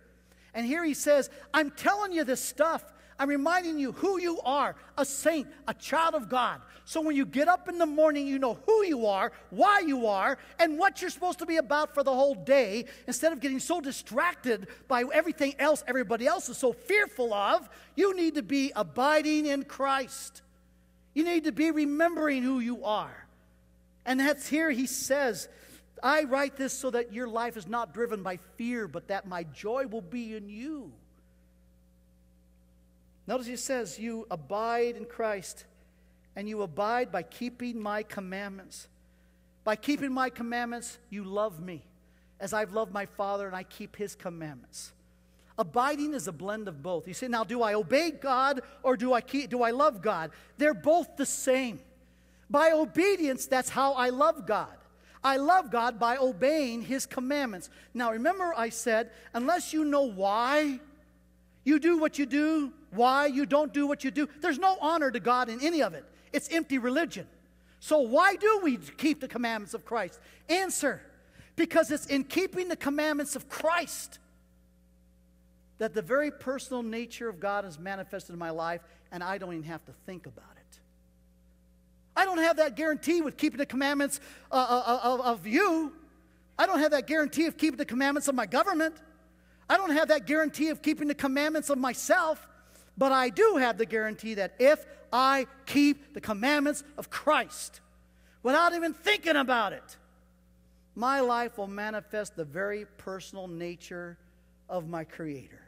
And 0.54 0.66
here 0.66 0.86
he 0.86 0.94
says, 0.94 1.30
I'm 1.54 1.72
telling 1.72 2.14
you 2.14 2.24
this 2.24 2.40
stuff 2.40 2.94
I'm 3.18 3.30
reminding 3.30 3.80
you 3.80 3.94
who 3.94 4.20
you 4.20 4.42
are 4.42 4.76
a 4.98 5.06
saint, 5.06 5.48
a 5.68 5.74
child 5.74 6.16
of 6.16 6.28
God. 6.28 6.62
So 6.84 7.02
when 7.02 7.16
you 7.16 7.26
get 7.26 7.48
up 7.48 7.70
in 7.70 7.78
the 7.78 7.86
morning, 7.86 8.28
you 8.28 8.38
know 8.40 8.60
who 8.66 8.84
you 8.84 9.06
are, 9.08 9.32
why 9.50 9.80
you 9.80 10.08
are, 10.08 10.38
and 10.60 10.78
what 10.78 11.02
you're 11.02 11.10
supposed 11.10 11.40
to 11.40 11.46
be 11.46 11.58
about 11.58 11.94
for 11.94 12.04
the 12.04 12.14
whole 12.14 12.36
day. 12.36 12.86
Instead 13.08 13.32
of 13.32 13.40
getting 13.40 13.60
so 13.60 13.80
distracted 13.80 14.68
by 14.88 15.04
everything 15.14 15.56
else 15.60 15.84
everybody 15.88 16.28
else 16.28 16.50
is 16.50 16.58
so 16.58 16.74
fearful 16.74 17.34
of, 17.34 17.70
you 17.96 18.16
need 18.16 18.36
to 18.36 18.44
be 18.44 18.72
abiding 18.76 19.46
in 19.46 19.64
Christ. 19.64 20.42
You 21.14 21.24
need 21.24 21.46
to 21.46 21.54
be 21.54 21.72
remembering 21.72 22.44
who 22.44 22.60
you 22.60 22.84
are. 22.84 23.26
And 24.06 24.20
that's 24.20 24.48
here 24.48 24.70
he 24.70 24.86
says, 24.86 25.48
I 26.04 26.24
write 26.24 26.58
this 26.58 26.74
so 26.74 26.92
that 26.92 27.14
your 27.14 27.28
life 27.28 27.56
is 27.56 27.68
not 27.68 27.94
driven 27.94 28.22
by 28.22 28.40
fear, 28.58 28.88
but 28.88 29.08
that 29.08 29.26
my 29.26 29.44
joy 29.44 29.88
will 29.88 30.02
be 30.02 30.36
in 30.36 30.50
you. 30.50 30.92
Notice 33.28 33.48
he 33.48 33.56
says, 33.56 34.00
You 34.00 34.28
abide 34.30 34.96
in 34.96 35.06
Christ, 35.06 35.66
and 36.36 36.48
you 36.48 36.62
abide 36.62 37.12
by 37.12 37.24
keeping 37.24 37.80
my 37.80 38.04
commandments. 38.04 38.88
By 39.64 39.76
keeping 39.76 40.14
my 40.14 40.30
commandments, 40.30 41.00
you 41.10 41.24
love 41.24 41.60
me, 41.60 41.84
as 42.40 42.54
I've 42.54 42.74
loved 42.74 42.94
my 42.94 43.06
Father, 43.06 43.48
and 43.48 43.56
I 43.56 43.64
keep 43.64 43.96
his 43.96 44.16
commandments. 44.16 44.92
Abiding 45.58 46.14
is 46.14 46.28
a 46.28 46.32
blend 46.34 46.68
of 46.68 46.84
both. 46.84 47.08
You 47.08 47.14
say, 47.14 47.28
now, 47.28 47.44
do 47.44 47.62
I 47.62 47.74
obey 47.74 48.12
God 48.12 48.62
or 48.84 48.98
do 48.98 49.14
I, 49.14 49.22
keep, 49.22 49.50
do 49.50 49.64
I 49.64 49.72
love 49.72 50.02
God? 50.02 50.32
They're 50.58 50.74
both 50.74 51.16
the 51.16 51.26
same. 51.26 51.80
By 52.50 52.72
obedience, 52.72 53.48
that's 53.48 53.70
how 53.70 53.94
I 53.94 54.10
love 54.10 54.46
God. 54.46 54.76
I 55.24 55.38
love 55.38 55.72
God 55.72 55.98
by 55.98 56.18
obeying 56.18 56.84
his 56.84 57.06
commandments. 57.06 57.70
Now, 57.94 58.12
remember, 58.12 58.54
I 58.56 58.70
said, 58.70 59.10
unless 59.34 59.74
you 59.74 59.86
know 59.86 60.04
why 60.04 60.80
you 61.66 61.80
do 61.80 61.98
what 61.98 62.18
you 62.18 62.26
do, 62.26 62.72
why 62.92 63.26
you 63.26 63.46
don't 63.46 63.74
do 63.74 63.86
what 63.88 64.04
you 64.06 64.12
do. 64.12 64.30
There's 64.40 64.60
no 64.60 64.78
honor 64.80 65.12
to 65.12 65.20
God 65.20 65.50
in 65.50 65.62
any 65.62 65.84
of 65.84 65.94
it. 65.94 66.06
It's 66.32 66.48
empty 66.50 66.78
religion. 66.78 67.28
So, 67.80 68.00
why 68.00 68.36
do 68.36 68.62
we 68.64 68.78
keep 68.78 69.20
the 69.20 69.28
commandments 69.28 69.74
of 69.74 69.84
Christ? 69.84 70.20
Answer 70.48 71.02
because 71.56 71.92
it's 71.92 72.06
in 72.06 72.24
keeping 72.24 72.68
the 72.68 72.76
commandments 72.76 73.36
of 73.36 73.50
Christ 73.50 74.20
that 75.78 75.94
the 75.94 76.02
very 76.02 76.32
personal 76.32 76.84
nature 76.84 77.28
of 77.28 77.40
God 77.40 77.66
is 77.66 77.78
manifested 77.78 78.34
in 78.34 78.40
my 78.40 78.50
life, 78.50 78.82
and 79.12 79.24
I 79.24 79.38
don't 79.38 79.54
even 79.54 79.64
have 79.66 79.84
to 79.86 79.92
think 80.06 80.26
about 80.26 80.46
it. 80.56 80.80
I 82.16 82.26
don't 82.26 82.38
have 82.38 82.58
that 82.58 82.76
guarantee 82.76 83.22
with 83.22 83.36
keeping 83.38 83.58
the 83.58 83.66
commandments 83.66 84.22
uh, 84.52 84.56
uh, 84.56 84.84
uh 84.86 85.14
of, 85.14 85.22
of 85.22 85.48
you. 85.48 85.92
I 86.58 86.66
don't 86.66 86.80
have 86.80 86.92
that 86.92 87.08
guarantee 87.08 87.46
of 87.46 87.58
keeping 87.58 87.78
the 87.78 87.86
commandments 87.86 88.28
of 88.28 88.36
my 88.36 88.46
government. 88.46 88.96
I 89.70 89.78
don't 89.78 89.92
have 89.92 90.10
that 90.10 90.26
guarantee 90.26 90.70
of 90.70 90.82
keeping 90.82 91.08
the 91.08 91.16
commandments 91.16 91.70
of 91.70 91.78
myself. 91.78 92.48
But 92.98 93.12
I 93.12 93.30
do 93.30 93.58
have 93.58 93.78
the 93.78 93.86
guarantee 93.86 94.36
that 94.36 94.56
if 94.60 94.86
I 95.12 95.48
keep 95.66 96.14
the 96.14 96.22
commandments 96.22 96.84
of 96.98 97.10
Christ 97.10 97.82
without 98.42 98.74
even 98.74 98.94
thinking 98.94 99.36
about 99.36 99.74
it, 99.74 99.98
my 100.96 101.20
life 101.20 101.58
will 101.58 101.68
manifest 101.68 102.36
the 102.36 102.46
very 102.46 102.86
personal 102.98 103.48
nature 103.48 104.18
of 104.70 104.88
my 104.88 105.04
Creator, 105.04 105.62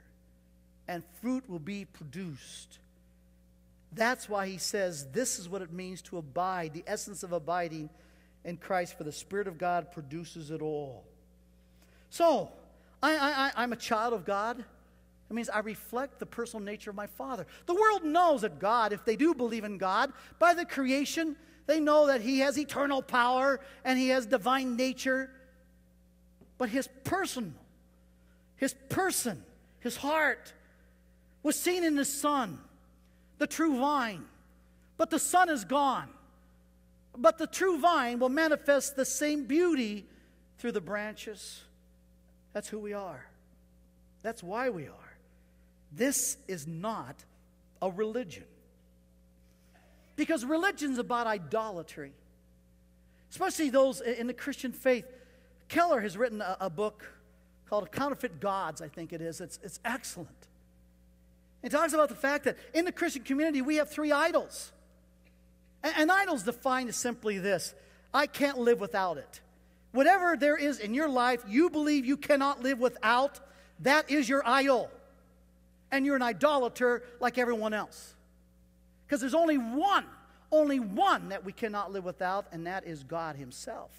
and 0.88 1.04
fruit 1.22 1.48
will 1.50 1.60
be 1.60 1.84
produced. 1.84 2.80
That's 3.92 4.30
why 4.30 4.48
he 4.48 4.58
says 4.58 5.08
this 5.12 5.38
is 5.38 5.50
what 5.50 5.62
it 5.62 5.74
means 5.74 6.02
to 6.04 6.18
abide, 6.18 6.74
the 6.74 6.84
essence 6.88 7.24
of 7.24 7.34
abiding 7.34 7.90
in 8.46 8.56
Christ, 8.56 8.98
for 8.98 9.04
the 9.04 9.12
Spirit 9.12 9.48
of 9.48 9.58
God 9.58 9.92
produces 9.92 10.50
it 10.50 10.62
all. 10.62 11.04
So, 12.10 12.52
I, 13.02 13.16
I, 13.18 13.52
I'm 13.64 13.74
a 13.74 13.78
child 13.78 14.14
of 14.14 14.26
God. 14.26 14.60
It 15.30 15.34
means 15.34 15.50
I 15.50 15.60
reflect 15.60 16.20
the 16.20 16.26
personal 16.26 16.66
nature 16.66 16.90
of 16.90 16.96
my 16.96 17.08
Father. 17.08 17.46
The 17.66 17.76
world 17.76 18.04
knows 18.04 18.42
that 18.42 18.60
God, 18.60 18.94
if 18.94 19.04
they 19.06 19.16
do 19.16 19.34
believe 19.34 19.64
in 19.66 19.78
God, 19.78 20.14
by 20.40 20.54
the 20.54 20.66
creation, 20.66 21.36
they 21.66 21.80
know 21.80 22.08
that 22.08 22.22
He 22.22 22.40
has 22.40 22.58
eternal 22.58 23.02
power 23.02 23.60
and 23.84 24.00
He 24.00 24.10
has 24.10 24.26
divine 24.26 24.76
nature. 24.78 25.30
but 26.58 26.70
his 26.70 26.88
personal, 27.04 27.52
his 28.56 28.74
person, 28.90 29.44
his 29.80 29.98
heart 29.98 30.54
was 31.44 31.60
seen 31.60 31.84
in 31.84 31.96
his 31.96 32.12
son, 32.12 32.60
the 33.38 33.48
true 33.48 33.78
vine. 33.80 34.26
But 34.98 35.12
the 35.12 35.20
son 35.20 35.50
is 35.50 35.64
gone. 35.64 36.10
But 37.16 37.38
the 37.38 37.48
true 37.48 37.80
vine 37.80 38.20
will 38.20 38.30
manifest 38.30 38.96
the 38.96 39.06
same 39.06 39.46
beauty 39.46 40.06
through 40.58 40.72
the 40.72 40.82
branches. 40.82 41.64
That's 42.58 42.70
who 42.70 42.80
we 42.80 42.94
are. 42.94 43.24
That's 44.24 44.42
why 44.42 44.70
we 44.70 44.88
are. 44.88 45.18
This 45.92 46.38
is 46.48 46.66
not 46.66 47.24
a 47.84 47.92
religion. 47.92 48.46
Because 50.16 50.44
religion's 50.44 50.98
about 50.98 51.28
idolatry, 51.28 52.14
especially 53.30 53.70
those 53.70 54.02
in 54.02 54.26
the 54.26 54.34
Christian 54.34 54.72
faith. 54.72 55.06
Keller 55.68 56.02
has 56.02 56.18
written 56.18 56.42
a, 56.42 56.58
a 56.62 56.70
book 56.72 57.08
called 57.70 57.92
Counterfeit 57.92 58.40
Gods, 58.40 58.82
I 58.82 58.88
think 58.88 59.14
it 59.14 59.22
is. 59.22 59.40
It's, 59.40 59.60
it's 59.62 59.80
excellent. 59.86 60.48
It 61.62 61.70
talks 61.70 61.94
about 61.94 62.10
the 62.10 62.16
fact 62.16 62.46
that 62.46 62.58
in 62.74 62.86
the 62.86 62.92
Christian 62.92 63.22
community 63.22 63.62
we 63.62 63.76
have 63.76 63.92
three 63.92 64.12
idols. 64.12 64.72
And, 65.84 65.94
and 65.96 66.12
idols 66.12 66.42
defined 66.42 66.90
as 66.90 66.96
simply 66.96 67.38
this 67.38 67.76
I 68.12 68.26
can't 68.26 68.58
live 68.58 68.80
without 68.80 69.20
it. 69.20 69.42
Whatever 69.98 70.38
there 70.38 70.56
is 70.56 70.78
in 70.78 70.94
your 70.94 71.10
life 71.10 71.44
you 71.48 71.72
believe 71.72 72.06
you 72.06 72.18
cannot 72.18 72.62
live 72.62 72.78
without, 72.78 73.40
that 73.80 74.12
is 74.12 74.30
your 74.30 74.44
idol. 74.46 74.92
And 75.92 76.06
you're 76.06 76.16
an 76.16 76.22
idolater 76.22 77.02
like 77.20 77.40
everyone 77.40 77.74
else. 77.74 78.14
Because 79.08 79.22
there's 79.22 79.34
only 79.34 79.58
one, 79.58 80.06
only 80.52 80.80
one 80.80 81.30
that 81.30 81.44
we 81.44 81.52
cannot 81.52 81.92
live 81.92 82.06
without, 82.06 82.46
and 82.52 82.68
that 82.68 82.86
is 82.86 83.02
God 83.02 83.38
Himself. 83.38 83.90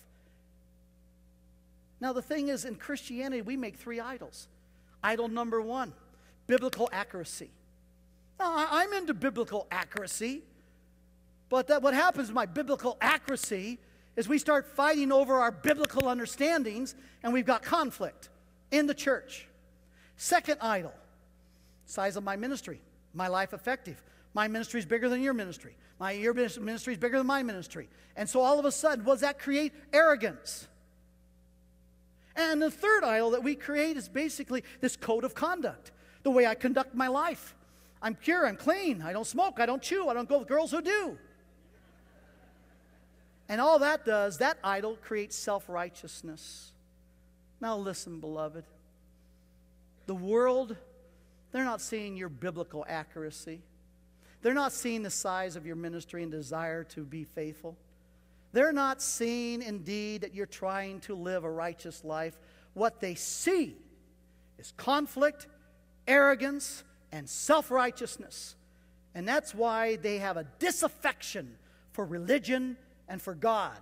Now, 2.01 2.13
the 2.13 2.23
thing 2.23 2.47
is, 2.47 2.65
in 2.65 2.77
Christianity, 2.77 3.43
we 3.43 3.57
make 3.57 3.75
three 3.75 3.99
idols. 3.99 4.47
Idol 5.03 5.27
number 5.27 5.61
one, 5.61 5.93
biblical 6.47 6.89
accuracy. 6.93 7.51
Now, 8.39 8.69
I'm 8.71 8.93
into 8.93 9.15
biblical 9.15 9.67
accuracy, 9.73 10.43
but 11.49 11.67
that 11.67 11.83
what 11.83 11.95
happens 11.95 12.29
with 12.29 12.37
my 12.37 12.47
biblical 12.47 12.97
accuracy 13.01 13.81
is 14.19 14.29
we 14.29 14.37
start 14.37 14.67
fighting 14.67 15.13
over 15.13 15.37
our 15.37 15.53
biblical 15.53 16.09
understandings, 16.09 16.97
and 17.23 17.33
we've 17.33 17.47
got 17.47 17.63
conflict 17.63 18.31
in 18.73 18.89
the 18.89 18.95
church. 18.95 19.47
Second 20.17 20.59
idol, 20.61 20.93
size 21.87 22.17
of 22.17 22.25
my 22.25 22.35
ministry, 22.35 22.81
my 23.15 23.29
life 23.29 23.55
effective. 23.55 24.03
My 24.35 24.49
ministry 24.49 24.81
is 24.81 24.87
bigger 24.87 25.09
than 25.09 25.23
your 25.23 25.35
ministry. 25.35 25.77
My 26.01 26.11
your 26.11 26.35
ministry 26.35 26.95
is 26.95 26.99
bigger 26.99 27.17
than 27.17 27.29
my 27.29 27.45
ministry. 27.45 27.89
And 28.17 28.29
so 28.29 28.41
all 28.41 28.59
of 28.59 28.65
a 28.65 28.73
sudden, 28.73 29.05
what 29.05 29.15
does 29.15 29.21
that 29.21 29.39
create? 29.39 29.73
Arrogance. 29.93 30.67
And 32.35 32.61
the 32.61 32.73
third 32.73 33.05
idol 33.05 33.31
that 33.31 33.45
we 33.45 33.55
create 33.55 33.97
is 33.97 34.09
basically 34.09 34.65
this 34.81 34.97
code 34.97 35.23
of 35.23 35.37
conduct, 35.37 35.93
the 36.25 36.33
way 36.33 36.45
I 36.45 36.57
conduct 36.57 36.93
my 36.93 37.07
life. 37.07 37.55
I'm 38.03 38.17
pure, 38.17 38.49
I'm 38.49 38.57
clean, 38.57 39.01
I 39.01 39.13
don't 39.13 39.29
smoke, 39.29 39.61
I 39.61 39.67
don't 39.67 39.81
chew, 39.81 40.09
I 40.09 40.15
don't 40.15 40.29
go 40.29 40.41
with 40.41 40.49
girls 40.49 40.73
who 40.73 40.83
do. 40.83 41.19
And 43.49 43.61
all 43.61 43.79
that 43.79 44.05
does, 44.05 44.39
that 44.39 44.59
idol 44.63 44.97
creates 44.97 45.37
self 45.37 45.69
righteousness. 45.69 46.73
Now, 47.61 47.77
listen, 47.77 48.21
beloved. 48.21 48.65
The 50.07 50.15
world, 50.15 50.77
they're 51.53 51.65
not 51.65 51.81
seeing 51.81 52.17
your 52.17 52.29
biblical 52.29 52.85
accuracy. 52.89 53.61
They're 54.43 54.55
not 54.55 54.73
seeing 54.73 55.03
the 55.03 55.11
size 55.11 55.57
of 55.57 55.67
your 55.67 55.77
ministry 55.77 56.23
and 56.23 56.31
desire 56.31 56.85
to 56.85 57.05
be 57.05 57.25
faithful. 57.25 57.77
They're 58.53 58.73
not 58.73 59.03
seeing 59.03 59.63
indeed 59.63 60.23
that 60.23 60.35
you're 60.35 60.47
trying 60.47 61.01
to 61.01 61.15
live 61.15 61.45
a 61.45 61.51
righteous 61.51 62.05
life. 62.05 62.39
What 62.75 63.01
they 63.01 63.15
see 63.15 63.77
is 64.59 64.73
conflict, 64.77 65.47
arrogance, 66.07 66.85
and 67.13 67.29
self 67.29 67.71
righteousness. 67.71 68.55
And 69.15 69.27
that's 69.27 69.55
why 69.55 69.97
they 69.97 70.19
have 70.19 70.37
a 70.37 70.47
disaffection 70.59 71.57
for 71.93 72.05
religion 72.05 72.77
and 73.09 73.21
for 73.21 73.35
God. 73.35 73.79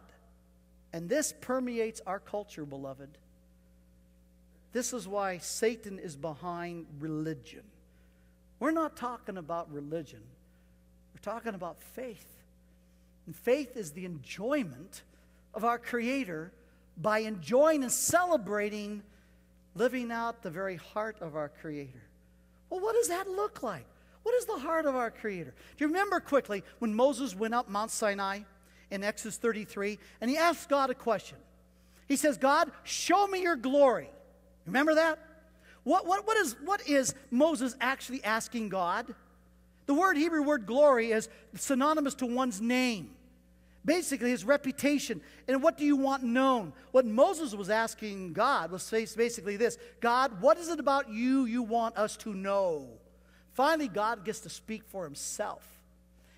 And 0.93 1.09
this 1.09 1.35
permeates 1.41 2.01
our 2.07 2.19
culture, 2.19 2.65
beloved. 2.65 3.19
This 4.73 4.93
is 4.93 5.09
why 5.09 5.39
Satan 5.39 5.99
is 5.99 6.17
behind 6.17 6.87
religion. 7.01 7.62
We're 8.61 8.73
not 8.73 8.97
talking 8.97 9.37
about 9.37 9.73
religion, 9.73 10.23
we're 11.15 11.33
talking 11.33 11.55
about 11.55 11.81
faith. 11.81 12.27
And 13.27 13.35
faith 13.35 13.77
is 13.77 13.91
the 13.91 14.05
enjoyment 14.05 15.03
of 15.53 15.65
our 15.65 15.79
Creator 15.79 16.53
by 16.97 17.21
enjoying 17.21 17.83
and 17.83 17.91
celebrating 17.91 19.03
living 19.75 20.12
out 20.12 20.43
the 20.43 20.51
very 20.51 20.77
heart 20.77 21.17
of 21.21 21.37
our 21.37 21.49
Creator. 21.49 22.03
Well, 22.71 22.81
what 22.81 22.95
does 22.95 23.09
that 23.09 23.29
look 23.29 23.62
like? 23.62 23.87
What 24.23 24.35
is 24.35 24.47
the 24.47 24.59
heart 24.59 24.87
of 24.87 24.97
our 24.97 25.11
Creator? 25.11 25.55
Do 25.77 25.85
you 25.85 25.89
remember 25.89 26.21
quickly 26.21 26.62
when 26.79 26.95
Moses 26.95 27.35
went 27.35 27.55
up 27.55 27.69
Mount 27.69 27.91
Sinai 27.91 28.41
in 28.90 29.03
Exodus 29.05 29.37
33 29.37 29.99
and 30.20 30.31
he 30.31 30.37
asks 30.37 30.66
God 30.66 30.90
a 30.90 30.94
question? 30.94 31.38
He 32.09 32.16
says, 32.16 32.37
God, 32.37 32.70
show 32.85 33.27
me 33.27 33.42
your 33.42 33.57
glory. 33.57 34.09
Remember 34.66 34.94
that? 34.94 35.18
What, 35.85 36.07
what, 36.07 36.27
what, 36.27 36.37
is, 36.37 36.57
what 36.64 36.88
is 36.88 37.14
Moses 37.31 37.77
actually 37.81 38.22
asking 38.25 38.68
God? 38.68 39.14
The 39.87 39.94
word 39.94 40.16
Hebrew 40.16 40.42
word 40.42 40.66
glory 40.66 41.12
is 41.12 41.29
synonymous 41.55 42.14
to 42.16 42.27
one's 42.27 42.61
name. 42.61 43.11
Basically, 43.85 44.31
his 44.31 44.44
reputation. 44.44 45.20
And 45.46 45.62
what 45.62 45.79
do 45.79 45.85
you 45.85 45.96
want 45.96 46.25
known? 46.25 46.72
What 46.90 47.07
Moses 47.07 47.55
was 47.55 47.70
asking 47.70 48.33
God 48.33 48.72
was 48.72 48.90
basically 48.90 49.57
this 49.57 49.79
God, 50.01 50.40
what 50.40 50.59
is 50.59 50.68
it 50.68 50.81
about 50.81 51.09
you 51.09 51.44
you 51.44 51.62
want 51.62 51.96
us 51.96 52.16
to 52.18 52.35
know? 52.35 52.88
Finally, 53.53 53.88
God 53.88 54.25
gets 54.25 54.40
to 54.40 54.51
speak 54.51 54.83
for 54.85 55.05
himself. 55.05 55.76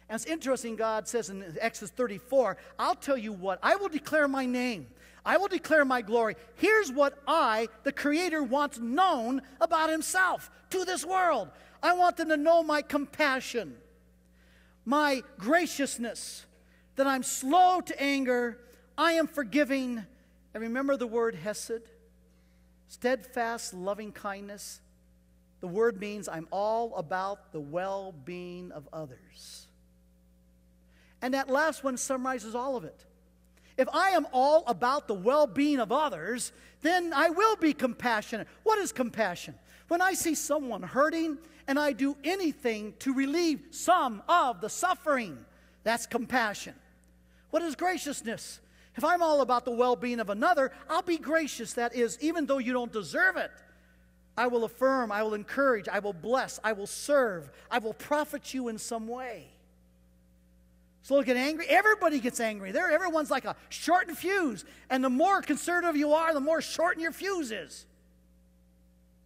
And 0.08 0.16
it's 0.16 0.24
interesting, 0.24 0.76
God 0.76 1.06
says 1.06 1.28
in 1.28 1.56
Exodus 1.60 1.90
34, 1.90 2.56
I'll 2.78 2.94
tell 2.94 3.18
you 3.18 3.32
what, 3.32 3.58
I 3.62 3.76
will 3.76 3.88
declare 3.88 4.26
my 4.26 4.46
name. 4.46 4.86
I 5.24 5.36
will 5.36 5.48
declare 5.48 5.84
my 5.84 6.00
glory. 6.00 6.36
Here's 6.54 6.90
what 6.90 7.18
I, 7.26 7.68
the 7.82 7.92
Creator, 7.92 8.42
wants 8.42 8.78
known 8.78 9.42
about 9.60 9.90
Himself 9.90 10.50
to 10.70 10.84
this 10.86 11.04
world. 11.04 11.50
I 11.82 11.92
want 11.92 12.16
them 12.16 12.30
to 12.30 12.36
know 12.36 12.62
my 12.62 12.80
compassion, 12.80 13.76
my 14.86 15.22
graciousness, 15.36 16.46
that 16.96 17.06
I'm 17.06 17.22
slow 17.22 17.80
to 17.82 18.02
anger, 18.02 18.58
I 18.96 19.12
am 19.12 19.26
forgiving. 19.28 20.04
And 20.54 20.62
remember 20.62 20.96
the 20.96 21.06
word 21.06 21.34
hesed? 21.34 21.82
Steadfast, 22.88 23.74
loving 23.74 24.12
kindness. 24.12 24.80
The 25.60 25.68
word 25.68 26.00
means 26.00 26.28
I'm 26.28 26.48
all 26.50 26.96
about 26.96 27.52
the 27.52 27.60
well 27.60 28.12
being 28.24 28.72
of 28.72 28.88
others. 28.92 29.67
And 31.20 31.34
that 31.34 31.48
last 31.48 31.82
one 31.82 31.96
summarizes 31.96 32.54
all 32.54 32.76
of 32.76 32.84
it. 32.84 33.04
If 33.76 33.88
I 33.92 34.10
am 34.10 34.26
all 34.32 34.64
about 34.66 35.08
the 35.08 35.14
well 35.14 35.46
being 35.46 35.78
of 35.78 35.92
others, 35.92 36.52
then 36.82 37.12
I 37.12 37.30
will 37.30 37.56
be 37.56 37.72
compassionate. 37.72 38.48
What 38.62 38.78
is 38.78 38.92
compassion? 38.92 39.54
When 39.88 40.00
I 40.00 40.14
see 40.14 40.34
someone 40.34 40.82
hurting 40.82 41.38
and 41.66 41.78
I 41.78 41.92
do 41.92 42.16
anything 42.24 42.94
to 43.00 43.12
relieve 43.12 43.60
some 43.70 44.22
of 44.28 44.60
the 44.60 44.68
suffering, 44.68 45.38
that's 45.84 46.06
compassion. 46.06 46.74
What 47.50 47.62
is 47.62 47.74
graciousness? 47.74 48.60
If 48.96 49.04
I'm 49.04 49.22
all 49.22 49.42
about 49.42 49.64
the 49.64 49.70
well 49.70 49.96
being 49.96 50.18
of 50.18 50.28
another, 50.28 50.72
I'll 50.90 51.02
be 51.02 51.18
gracious. 51.18 51.74
That 51.74 51.94
is, 51.94 52.18
even 52.20 52.46
though 52.46 52.58
you 52.58 52.72
don't 52.72 52.92
deserve 52.92 53.36
it, 53.36 53.52
I 54.36 54.48
will 54.48 54.64
affirm, 54.64 55.10
I 55.12 55.22
will 55.22 55.34
encourage, 55.34 55.88
I 55.88 56.00
will 56.00 56.12
bless, 56.12 56.60
I 56.62 56.72
will 56.72 56.86
serve, 56.86 57.50
I 57.70 57.78
will 57.78 57.94
profit 57.94 58.54
you 58.54 58.68
in 58.68 58.78
some 58.78 59.08
way. 59.08 59.46
So 61.02 61.22
get 61.22 61.36
angry. 61.36 61.66
Everybody 61.68 62.20
gets 62.20 62.40
angry. 62.40 62.72
There, 62.72 62.90
everyone's 62.90 63.30
like 63.30 63.44
a 63.44 63.56
shortened 63.68 64.18
fuse. 64.18 64.64
And 64.90 65.02
the 65.02 65.10
more 65.10 65.40
conservative 65.40 65.96
you 65.96 66.12
are, 66.12 66.34
the 66.34 66.40
more 66.40 66.60
shortened 66.60 67.02
your 67.02 67.12
fuse 67.12 67.50
is. 67.50 67.86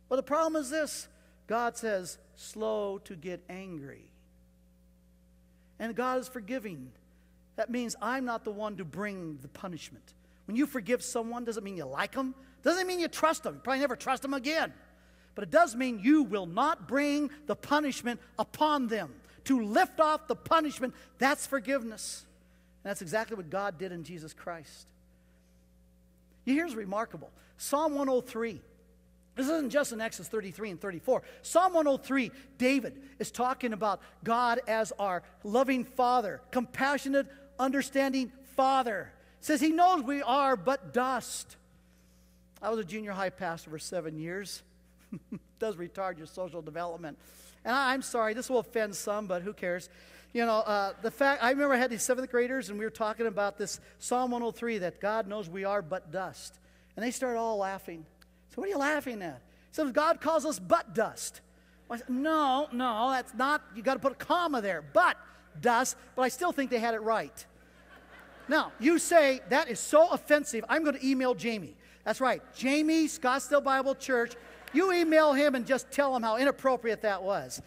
But 0.08 0.16
the 0.16 0.22
problem 0.22 0.60
is 0.60 0.70
this 0.70 1.08
God 1.46 1.76
says, 1.76 2.18
slow 2.34 2.98
to 3.04 3.16
get 3.16 3.42
angry. 3.48 4.10
And 5.78 5.94
God 5.96 6.20
is 6.20 6.28
forgiving. 6.28 6.92
That 7.56 7.70
means 7.70 7.96
I'm 8.00 8.24
not 8.24 8.44
the 8.44 8.50
one 8.50 8.76
to 8.76 8.84
bring 8.84 9.38
the 9.42 9.48
punishment. 9.48 10.14
When 10.46 10.56
you 10.56 10.66
forgive 10.66 11.02
someone, 11.02 11.44
doesn't 11.44 11.64
mean 11.64 11.76
you 11.76 11.84
like 11.84 12.12
them, 12.12 12.34
doesn't 12.62 12.86
mean 12.86 13.00
you 13.00 13.08
trust 13.08 13.42
them. 13.42 13.54
You 13.54 13.60
probably 13.60 13.80
never 13.80 13.96
trust 13.96 14.22
them 14.22 14.34
again. 14.34 14.72
But 15.34 15.44
it 15.44 15.50
does 15.50 15.74
mean 15.74 15.98
you 16.02 16.22
will 16.22 16.46
not 16.46 16.86
bring 16.86 17.30
the 17.46 17.56
punishment 17.56 18.20
upon 18.38 18.86
them. 18.86 19.14
To 19.44 19.62
lift 19.62 20.00
off 20.00 20.28
the 20.28 20.36
punishment, 20.36 20.94
that's 21.18 21.46
forgiveness. 21.46 22.24
And 22.82 22.90
that's 22.90 23.02
exactly 23.02 23.36
what 23.36 23.50
God 23.50 23.78
did 23.78 23.92
in 23.92 24.04
Jesus 24.04 24.32
Christ. 24.32 24.86
Here's 26.44 26.74
remarkable 26.74 27.30
Psalm 27.56 27.94
103 27.94 28.60
this 29.34 29.46
isn't 29.46 29.70
just 29.70 29.92
in 29.92 30.00
Exodus 30.00 30.28
33 30.28 30.72
and 30.72 30.80
34. 30.80 31.22
Psalm 31.40 31.72
103, 31.72 32.30
David 32.58 33.00
is 33.18 33.30
talking 33.30 33.72
about 33.72 34.02
God 34.22 34.60
as 34.68 34.92
our 34.98 35.22
loving 35.42 35.84
Father, 35.84 36.42
compassionate, 36.50 37.26
understanding 37.58 38.30
Father. 38.56 39.10
says 39.40 39.60
he 39.60 39.70
knows 39.70 40.02
we 40.02 40.20
are 40.20 40.54
but 40.54 40.92
dust. 40.92 41.56
I 42.60 42.68
was 42.68 42.78
a 42.78 42.84
junior 42.84 43.12
high 43.12 43.30
pastor 43.30 43.70
for 43.70 43.78
seven 43.78 44.18
years. 44.18 44.62
does 45.58 45.76
retard 45.76 46.18
your 46.18 46.26
social 46.26 46.60
development. 46.60 47.18
And 47.64 47.74
I, 47.74 47.94
am 47.94 48.02
sorry, 48.02 48.34
this 48.34 48.50
will 48.50 48.58
offend 48.58 48.96
some, 48.96 49.26
but 49.26 49.42
who 49.42 49.52
cares? 49.52 49.88
You 50.32 50.46
know, 50.46 50.58
uh, 50.58 50.92
the 51.02 51.10
fact, 51.10 51.42
I 51.42 51.50
remember 51.50 51.74
I 51.74 51.78
had 51.78 51.90
these 51.90 52.02
seventh 52.02 52.30
graders 52.30 52.70
and 52.70 52.78
we 52.78 52.84
were 52.84 52.90
talking 52.90 53.26
about 53.26 53.58
this 53.58 53.80
Psalm 53.98 54.30
103 54.30 54.78
that 54.78 55.00
God 55.00 55.28
knows 55.28 55.48
we 55.48 55.64
are 55.64 55.82
but 55.82 56.10
dust. 56.10 56.58
And 56.96 57.04
they 57.04 57.10
started 57.10 57.38
all 57.38 57.58
laughing. 57.58 58.04
So, 58.50 58.60
what 58.60 58.66
are 58.66 58.70
you 58.70 58.78
laughing 58.78 59.22
at? 59.22 59.40
Said, 59.70 59.92
God 59.94 60.20
calls 60.20 60.44
us 60.44 60.58
but 60.58 60.94
dust. 60.94 61.40
I 61.90 61.98
said, 61.98 62.08
no, 62.08 62.68
no, 62.72 63.10
that's 63.10 63.34
not, 63.34 63.62
you 63.76 63.82
got 63.82 63.94
to 63.94 64.00
put 64.00 64.12
a 64.12 64.16
comma 64.16 64.62
there. 64.62 64.82
But 64.92 65.16
dust, 65.60 65.96
but 66.16 66.22
I 66.22 66.28
still 66.28 66.52
think 66.52 66.70
they 66.70 66.78
had 66.78 66.94
it 66.94 67.02
right. 67.02 67.44
Now, 68.48 68.72
you 68.80 68.98
say, 68.98 69.40
that 69.50 69.68
is 69.68 69.78
so 69.78 70.08
offensive, 70.10 70.64
I'm 70.68 70.84
going 70.84 70.98
to 70.98 71.06
email 71.06 71.34
Jamie. 71.34 71.76
That's 72.04 72.20
right, 72.20 72.42
Jamie, 72.54 73.06
Scottsdale 73.06 73.62
Bible 73.62 73.94
Church. 73.94 74.34
You 74.72 74.92
email 74.92 75.32
him 75.32 75.54
and 75.54 75.66
just 75.66 75.90
tell 75.90 76.14
him 76.16 76.22
how 76.22 76.36
inappropriate 76.36 77.02
that 77.02 77.22
was. 77.22 77.60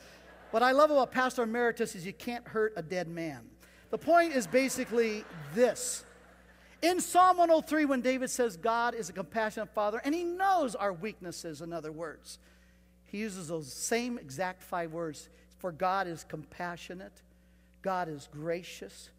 What 0.52 0.63
I 0.63 0.72
love 0.72 0.91
about 0.91 1.12
Pastor 1.12 1.44
Emeritus 1.44 1.96
is 1.96 2.06
you 2.06 2.13
can't 2.13 2.48
hurt 2.48 2.74
a 2.76 2.82
dead 2.82 3.08
man. 3.08 3.41
The 3.91 3.98
point 3.98 4.34
is 4.34 4.48
basically 4.48 5.24
this. 5.54 6.06
In 6.82 7.00
Psalm 7.00 7.38
103, 7.38 7.86
when 7.86 8.02
David 8.02 8.30
says 8.30 8.58
God 8.58 8.94
is 8.94 9.10
a 9.10 9.13
compassionate 9.13 9.74
father, 9.74 10.02
and 10.04 10.13
he 10.13 10.24
knows 10.24 10.76
our 10.76 10.94
weaknesses, 10.94 11.62
in 11.62 11.74
other 11.74 11.91
words, 11.91 12.39
he 13.06 13.20
uses 13.20 13.48
those 13.48 13.72
same 13.72 14.18
exact 14.18 14.62
five 14.62 14.91
words. 14.91 15.30
For 15.58 15.72
God 15.72 16.08
is 16.08 16.26
compassionate, 16.26 17.22
God 17.82 18.10
is 18.10 18.28
gracious, 18.32 19.10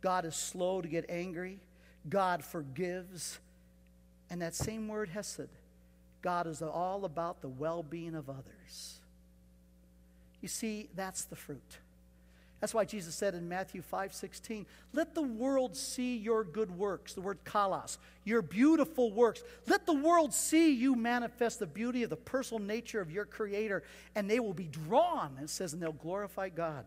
God 0.00 0.24
is 0.24 0.34
slow 0.34 0.82
to 0.82 0.88
get 0.88 1.06
angry, 1.08 1.60
God 2.08 2.44
forgives. 2.44 3.38
And 4.28 4.42
that 4.42 4.54
same 4.54 4.88
word, 4.88 5.08
Hesed, 5.08 5.48
God 6.24 6.46
is 6.46 6.62
all 6.62 7.04
about 7.04 7.42
the 7.42 7.48
well 7.48 7.82
being 7.82 8.14
of 8.14 8.30
others. 8.30 8.98
You 10.40 10.48
see, 10.48 10.88
that's 10.96 11.24
the 11.26 11.36
fruit. 11.36 11.78
That's 12.60 12.72
why 12.72 12.86
Jesus 12.86 13.14
said 13.14 13.34
in 13.34 13.46
Matthew 13.46 13.82
5 13.82 14.14
16, 14.14 14.64
let 14.94 15.14
the 15.14 15.20
world 15.20 15.76
see 15.76 16.16
your 16.16 16.42
good 16.42 16.70
works, 16.70 17.12
the 17.12 17.20
word 17.20 17.44
kalos, 17.44 17.98
your 18.24 18.40
beautiful 18.40 19.12
works. 19.12 19.42
Let 19.66 19.84
the 19.84 19.92
world 19.92 20.32
see 20.32 20.72
you 20.72 20.96
manifest 20.96 21.58
the 21.58 21.66
beauty 21.66 22.04
of 22.04 22.08
the 22.08 22.16
personal 22.16 22.64
nature 22.64 23.02
of 23.02 23.10
your 23.10 23.26
Creator, 23.26 23.82
and 24.14 24.30
they 24.30 24.40
will 24.40 24.54
be 24.54 24.64
drawn, 24.68 25.36
it 25.42 25.50
says, 25.50 25.74
and 25.74 25.82
they'll 25.82 25.92
glorify 25.92 26.48
God. 26.48 26.86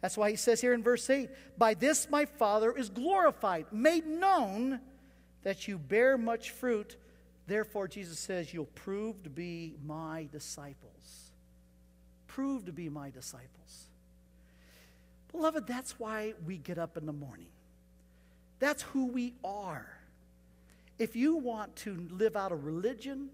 That's 0.00 0.16
why 0.16 0.30
he 0.30 0.36
says 0.36 0.62
here 0.62 0.72
in 0.72 0.82
verse 0.82 1.10
8, 1.10 1.28
By 1.58 1.74
this 1.74 2.08
my 2.08 2.24
Father 2.24 2.72
is 2.72 2.88
glorified, 2.88 3.66
made 3.70 4.06
known 4.06 4.80
that 5.42 5.68
you 5.68 5.76
bear 5.76 6.16
much 6.16 6.52
fruit 6.52 6.96
Therefore, 7.48 7.88
Jesus 7.88 8.18
says, 8.18 8.52
You'll 8.52 8.66
prove 8.66 9.22
to 9.22 9.30
be 9.30 9.74
my 9.84 10.28
disciples. 10.30 11.30
Prove 12.26 12.66
to 12.66 12.72
be 12.72 12.90
my 12.90 13.08
disciples. 13.08 13.86
Beloved, 15.32 15.66
that's 15.66 15.98
why 15.98 16.34
we 16.46 16.58
get 16.58 16.78
up 16.78 16.98
in 16.98 17.06
the 17.06 17.12
morning. 17.12 17.48
That's 18.58 18.82
who 18.82 19.06
we 19.06 19.32
are. 19.42 19.88
If 20.98 21.16
you 21.16 21.36
want 21.36 21.74
to 21.76 22.06
live 22.10 22.36
out 22.36 22.52
a 22.52 22.56
religion, 22.56 23.30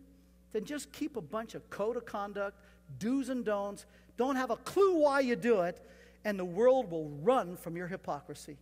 then 0.52 0.64
just 0.64 0.92
keep 0.92 1.16
a 1.16 1.20
bunch 1.20 1.56
of 1.56 1.68
code 1.68 1.96
of 1.96 2.04
conduct, 2.04 2.56
do's 3.00 3.30
and 3.30 3.44
don'ts. 3.44 3.84
Don't 4.16 4.36
have 4.36 4.50
a 4.50 4.56
clue 4.56 4.94
why 4.94 5.20
you 5.20 5.34
do 5.34 5.62
it, 5.62 5.84
and 6.24 6.38
the 6.38 6.44
world 6.44 6.88
will 6.88 7.08
run 7.22 7.56
from 7.56 7.76
your 7.76 7.88
hypocrisy. 7.88 8.58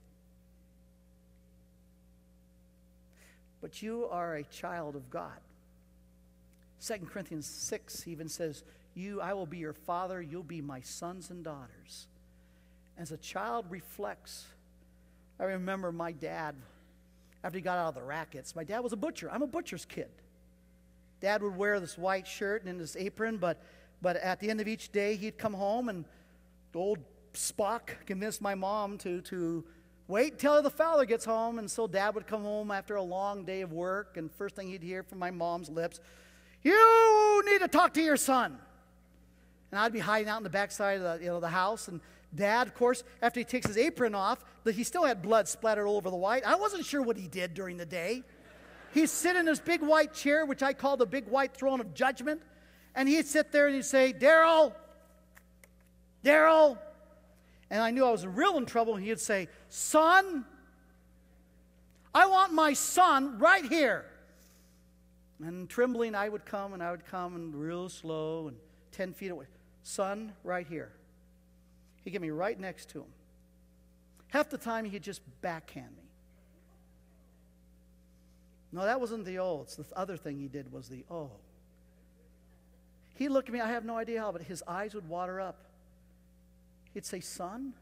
But 3.63 3.81
you 3.81 4.07
are 4.11 4.35
a 4.35 4.43
child 4.45 4.97
of 4.97 5.09
God. 5.09 5.41
2 6.85 6.95
Corinthians 7.07 7.47
6 7.47 8.09
even 8.09 8.29
says, 8.29 8.65
You, 8.95 9.21
I 9.21 9.33
will 9.33 9.47
be 9.47 9.59
your 9.59 9.73
father, 9.73 10.21
you'll 10.21 10.43
be 10.43 10.61
my 10.61 10.81
sons 10.81 11.31
and 11.31 11.45
daughters. 11.45 12.09
As 12.99 13.13
a 13.13 13.17
child 13.17 13.67
reflects, 13.71 14.45
I 15.41 15.45
remember 15.45 15.93
my 15.93 16.13
dad, 16.13 16.57
after 17.45 17.57
he 17.57 17.63
got 17.63 17.79
out 17.79 17.89
of 17.89 17.95
the 17.95 18.03
rackets, 18.03 18.55
my 18.55 18.65
dad 18.65 18.81
was 18.81 18.93
a 18.93 18.97
butcher. 18.97 19.31
I'm 19.33 19.43
a 19.43 19.47
butcher's 19.47 19.85
kid. 19.85 20.11
Dad 21.21 21.41
would 21.43 21.57
wear 21.57 21.79
this 21.79 21.97
white 21.97 22.27
shirt 22.27 22.65
and 22.65 22.81
his 22.81 22.97
apron, 22.97 23.37
but, 23.37 23.63
but 24.03 24.17
at 24.17 24.41
the 24.41 24.51
end 24.51 24.61
of 24.61 24.67
each 24.67 24.91
day, 24.91 25.15
he'd 25.15 25.39
come 25.39 25.55
home 25.55 25.89
and 25.89 26.05
old 26.75 26.99
Spock 27.33 27.91
convinced 28.07 28.43
my 28.43 28.55
mom 28.55 28.99
to, 28.99 29.21
to 29.23 29.65
Wait 30.13 30.39
till 30.39 30.61
the 30.61 30.69
father 30.69 31.07
gets 31.07 31.25
home. 31.25 31.59
And 31.59 31.71
so 31.71 31.87
dad 31.87 32.15
would 32.15 32.27
come 32.27 32.43
home 32.43 32.71
after 32.71 32.97
a 32.97 33.03
long 33.03 33.47
day 33.47 33.63
of 33.63 33.73
work, 33.73 34.19
and 34.19 34.31
first 34.31 34.55
thing 34.55 34.69
he'd 34.69 34.83
hear 34.83 35.03
from 35.03 35.19
my 35.19 35.31
mom's 35.31 35.71
lips, 35.71 36.01
You 36.63 37.43
need 37.47 37.61
to 37.61 37.69
talk 37.69 37.95
to 37.95 38.03
your 38.03 38.19
son. 38.19 38.59
And 39.71 39.81
I'd 39.81 39.91
be 39.91 40.01
hiding 40.01 40.29
out 40.29 40.37
in 40.37 40.43
the 40.43 40.51
backside 40.51 41.01
of 41.01 41.19
the, 41.19 41.25
you 41.25 41.31
know, 41.31 41.41
the 41.41 41.49
house. 41.49 41.89
And 41.89 42.03
dad, 42.35 42.67
of 42.67 42.75
course, 42.75 43.05
after 43.23 43.41
he 43.41 43.45
takes 43.45 43.67
his 43.67 43.79
apron 43.79 44.15
off, 44.15 44.45
he 44.67 44.85
still 44.85 45.05
had 45.05 45.23
blood 45.23 45.49
splattered 45.49 45.87
all 45.87 45.97
over 45.97 46.11
the 46.11 46.17
white. 46.17 46.45
I 46.45 46.57
wasn't 46.57 46.85
sure 46.85 47.01
what 47.01 47.17
he 47.17 47.27
did 47.27 47.55
during 47.55 47.79
the 47.79 47.87
day. 47.87 48.23
He'd 48.93 49.09
sit 49.09 49.35
in 49.35 49.47
his 49.47 49.61
big 49.61 49.81
white 49.81 50.13
chair, 50.13 50.45
which 50.45 50.63
I 50.63 50.75
call 50.75 50.99
the 50.99 51.07
big 51.07 51.27
white 51.27 51.55
throne 51.55 51.81
of 51.81 51.95
judgment. 51.95 52.43
And 52.95 53.09
he'd 53.09 53.27
sit 53.27 53.51
there 53.51 53.67
and 53.67 53.77
he'd 53.77 53.87
say, 53.87 54.13
Daryl, 54.13 54.75
Daryl, 56.23 56.77
and 57.73 57.81
I 57.81 57.91
knew 57.91 58.05
I 58.05 58.11
was 58.11 58.27
real 58.27 58.59
in 58.59 58.67
trouble, 58.67 58.97
he'd 58.97 59.19
say, 59.19 59.49
Son, 59.71 60.45
I 62.15 62.27
want 62.27 62.53
my 62.53 62.75
son 62.75 63.39
right 63.39 63.65
here. 63.65 64.05
And 65.43 65.71
trembling, 65.71 66.15
I 66.15 66.29
would 66.29 66.45
come 66.45 66.75
and 66.75 66.83
I 66.83 66.91
would 66.91 67.07
come 67.07 67.35
and 67.35 67.55
real 67.55 67.89
slow 67.89 68.49
and 68.49 68.59
10 68.93 69.15
feet 69.15 69.31
away. 69.31 69.47
Son, 69.85 70.35
right 70.45 70.67
here. 70.67 70.93
He'd 72.05 72.11
get 72.11 72.21
me 72.21 72.29
right 72.29 72.61
next 72.61 72.91
to 72.91 72.99
him. 72.99 73.09
Half 74.29 74.51
the 74.51 74.59
time, 74.59 74.85
he'd 74.85 75.03
just 75.03 75.23
backhand 75.41 75.97
me. 75.97 76.11
No, 78.71 78.85
that 78.85 79.01
wasn't 79.01 79.25
the 79.25 79.39
oh. 79.39 79.63
It's 79.63 79.77
the 79.77 79.87
other 79.97 80.19
thing 80.19 80.39
he 80.39 80.47
did 80.47 80.71
was 80.71 80.91
the 80.91 81.07
oh. 81.11 81.31
He'd 83.15 83.31
look 83.31 83.47
at 83.47 83.53
me, 83.55 83.61
I 83.61 83.71
have 83.71 83.87
no 83.87 83.97
idea 83.97 84.21
how, 84.21 84.31
but 84.31 84.43
his 84.43 84.63
eyes 84.69 84.95
would 84.95 85.09
water 85.09 85.41
up. 85.41 85.72
He'd 86.95 87.07
say, 87.07 87.21
Son, 87.21 87.73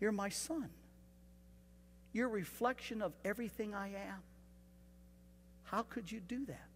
you're 0.00 0.12
my 0.12 0.28
son. 0.28 0.68
You're 2.12 2.28
a 2.28 2.32
reflection 2.32 3.02
of 3.02 3.12
everything 3.24 3.74
I 3.74 3.88
am. 3.88 4.22
How 5.64 5.82
could 5.82 6.10
you 6.10 6.20
do 6.20 6.46
that? 6.46 6.68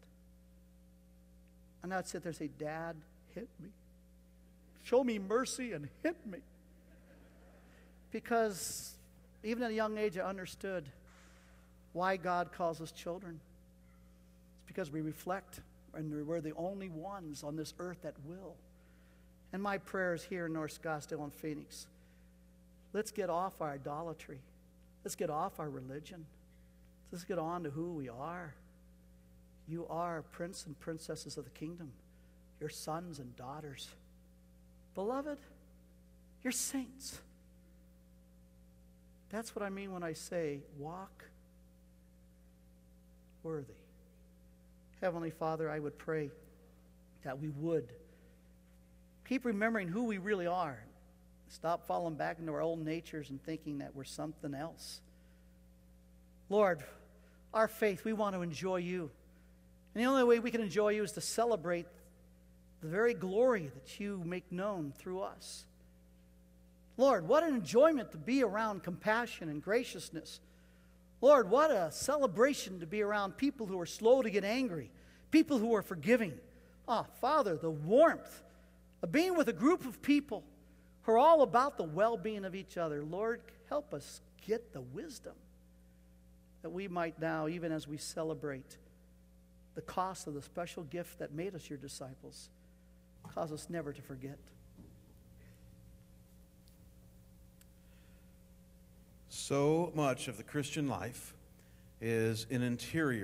And 1.83 1.93
I'd 1.93 2.07
sit 2.07 2.23
there 2.23 2.31
and 2.31 2.37
say, 2.37 2.51
Dad, 2.59 2.97
hit 3.35 3.49
me. 3.61 3.71
Show 4.85 5.03
me 5.03 5.19
mercy 5.19 5.73
and 5.73 5.89
hit 6.03 6.17
me. 6.27 6.39
Because 8.11 8.95
even 9.43 9.63
at 9.63 9.71
a 9.71 9.75
young 9.75 9.99
age, 9.99 10.19
I 10.19 10.23
understood 10.23 10.85
why 11.93 12.17
God 12.17 12.53
calls 12.53 12.81
us 12.81 12.93
children. 12.93 13.41
It's 14.57 14.67
because 14.67 14.91
we 14.91 15.01
reflect, 15.01 15.61
and 15.95 16.27
we're 16.27 16.41
the 16.41 16.55
only 16.57 16.89
ones 16.89 17.43
on 17.43 17.57
this 17.57 17.75
earth 17.79 18.03
that 18.03 18.15
will. 18.27 18.55
And 19.53 19.63
my 19.63 19.79
prayers 19.79 20.25
here 20.25 20.47
in 20.47 20.53
North 20.53 20.81
Scottsdale 20.81 21.23
and 21.23 21.33
Phoenix 21.33 21.87
let's 22.93 23.11
get 23.11 23.31
off 23.31 23.61
our 23.61 23.71
idolatry. 23.71 24.39
Let's 25.05 25.15
get 25.15 25.31
off 25.31 25.59
our 25.59 25.69
religion. 25.69 26.27
Let's 27.11 27.25
get 27.25 27.39
on 27.39 27.65
to 27.65 27.71
who 27.71 27.95
we 27.95 28.09
are. 28.09 28.55
You 29.69 29.87
are 29.89 30.23
prince 30.23 30.67
and 30.67 30.79
princesses 30.79 31.37
of 31.37 31.45
the 31.45 31.51
kingdom. 31.51 31.93
You're 32.61 32.69
sons 32.69 33.19
and 33.19 33.35
daughters. 33.37 33.89
Beloved, 34.95 35.39
you're 36.43 36.53
saints. 36.53 37.19
That's 39.31 39.57
what 39.57 39.65
I 39.65 39.71
mean 39.71 39.93
when 39.93 40.03
I 40.03 40.13
say 40.13 40.61
walk 40.79 41.25
worthy. 43.43 43.73
Heavenly 45.01 45.31
Father, 45.31 45.71
I 45.71 45.79
would 45.79 45.99
pray 45.99 46.31
that 47.25 47.41
we 47.41 47.49
would 47.49 47.93
Keep 49.33 49.47
remembering 49.47 49.89
who 49.89 50.05
we 50.05 50.19
really 50.19 50.47
are. 50.47 50.79
Stop 51.49 51.87
falling 51.87 52.17
back 52.17 52.39
into 52.39 52.53
our 52.53 52.61
old 52.61 52.85
natures 52.85 53.31
and 53.31 53.43
thinking 53.43 53.79
that 53.79 53.97
we're 53.97 54.05
something 54.05 54.53
else. 54.53 55.01
Lord, 56.51 56.85
our 57.55 57.67
faith, 57.67 58.05
we 58.05 58.13
want 58.13 58.37
to 58.37 58.43
enjoy 58.43 58.77
you. 58.77 59.11
And 59.95 60.05
the 60.05 60.07
only 60.07 60.23
way 60.23 60.39
we 60.39 60.51
can 60.51 60.61
enjoy 60.61 60.91
you 60.91 61.03
is 61.03 61.13
to 61.13 61.23
celebrate 61.23 61.87
the 62.83 62.89
very 62.89 63.15
glory 63.15 63.71
that 63.73 63.99
you 63.99 64.21
make 64.23 64.53
known 64.53 64.93
through 64.99 65.23
us. 65.23 65.65
Lord, 66.99 67.27
what 67.27 67.43
an 67.43 67.55
enjoyment 67.55 68.13
to 68.13 68.19
be 68.19 68.43
around 68.43 68.83
compassion 68.83 69.49
and 69.49 69.63
graciousness. 69.63 70.41
Lord, 71.23 71.49
what 71.49 71.71
a 71.71 71.91
celebration 71.91 72.81
to 72.81 72.87
be 72.87 73.01
around 73.01 73.39
people 73.39 73.65
who 73.65 73.81
are 73.81 73.87
slow 73.87 74.21
to 74.21 74.29
get 74.29 74.45
angry, 74.45 74.91
people 75.31 75.57
who 75.57 75.75
are 75.75 75.81
forgiving. 75.81 76.35
Ah, 76.87 77.07
oh, 77.09 77.13
Father, 77.19 77.57
the 77.57 77.71
warmth 77.71 78.43
of 79.03 79.13
being 79.13 79.37
with 79.37 79.49
a 79.49 79.53
group 79.53 79.85
of 79.85 80.01
people 80.01 80.45
who 81.03 81.13
are 81.13 81.19
all 81.19 81.43
about 81.43 81.77
the 81.77 81.83
well 81.85 82.17
being 82.17 82.45
of 82.45 82.55
each 82.55 82.77
other. 82.77 83.03
Lord, 83.03 83.41
help 83.69 83.93
us 83.93 84.21
get 84.47 84.73
the 84.73 84.81
wisdom 84.81 85.35
that 86.63 86.71
we 86.71 86.89
might 86.89 87.21
now, 87.21 87.49
even 87.49 87.73
as 87.73 87.89
we 87.89 87.97
celebrate 87.97 88.79
the 89.75 89.83
cost 89.83 90.27
of 90.27 90.35
the 90.35 90.43
special 90.43 90.85
gift 90.85 91.19
that 91.19 91.33
made 91.33 91.55
us 91.55 91.69
your 91.69 91.79
disciples, 91.79 92.51
cause 93.35 93.51
us 93.53 93.69
never 93.69 93.93
to 93.93 94.03
forget. 94.03 94.39
So 99.29 99.91
much 99.95 100.29
of 100.29 100.37
the 100.37 100.43
Christian 100.43 100.89
life 100.89 101.35
is 102.01 102.47
an 102.51 102.63
interior. 102.63 103.21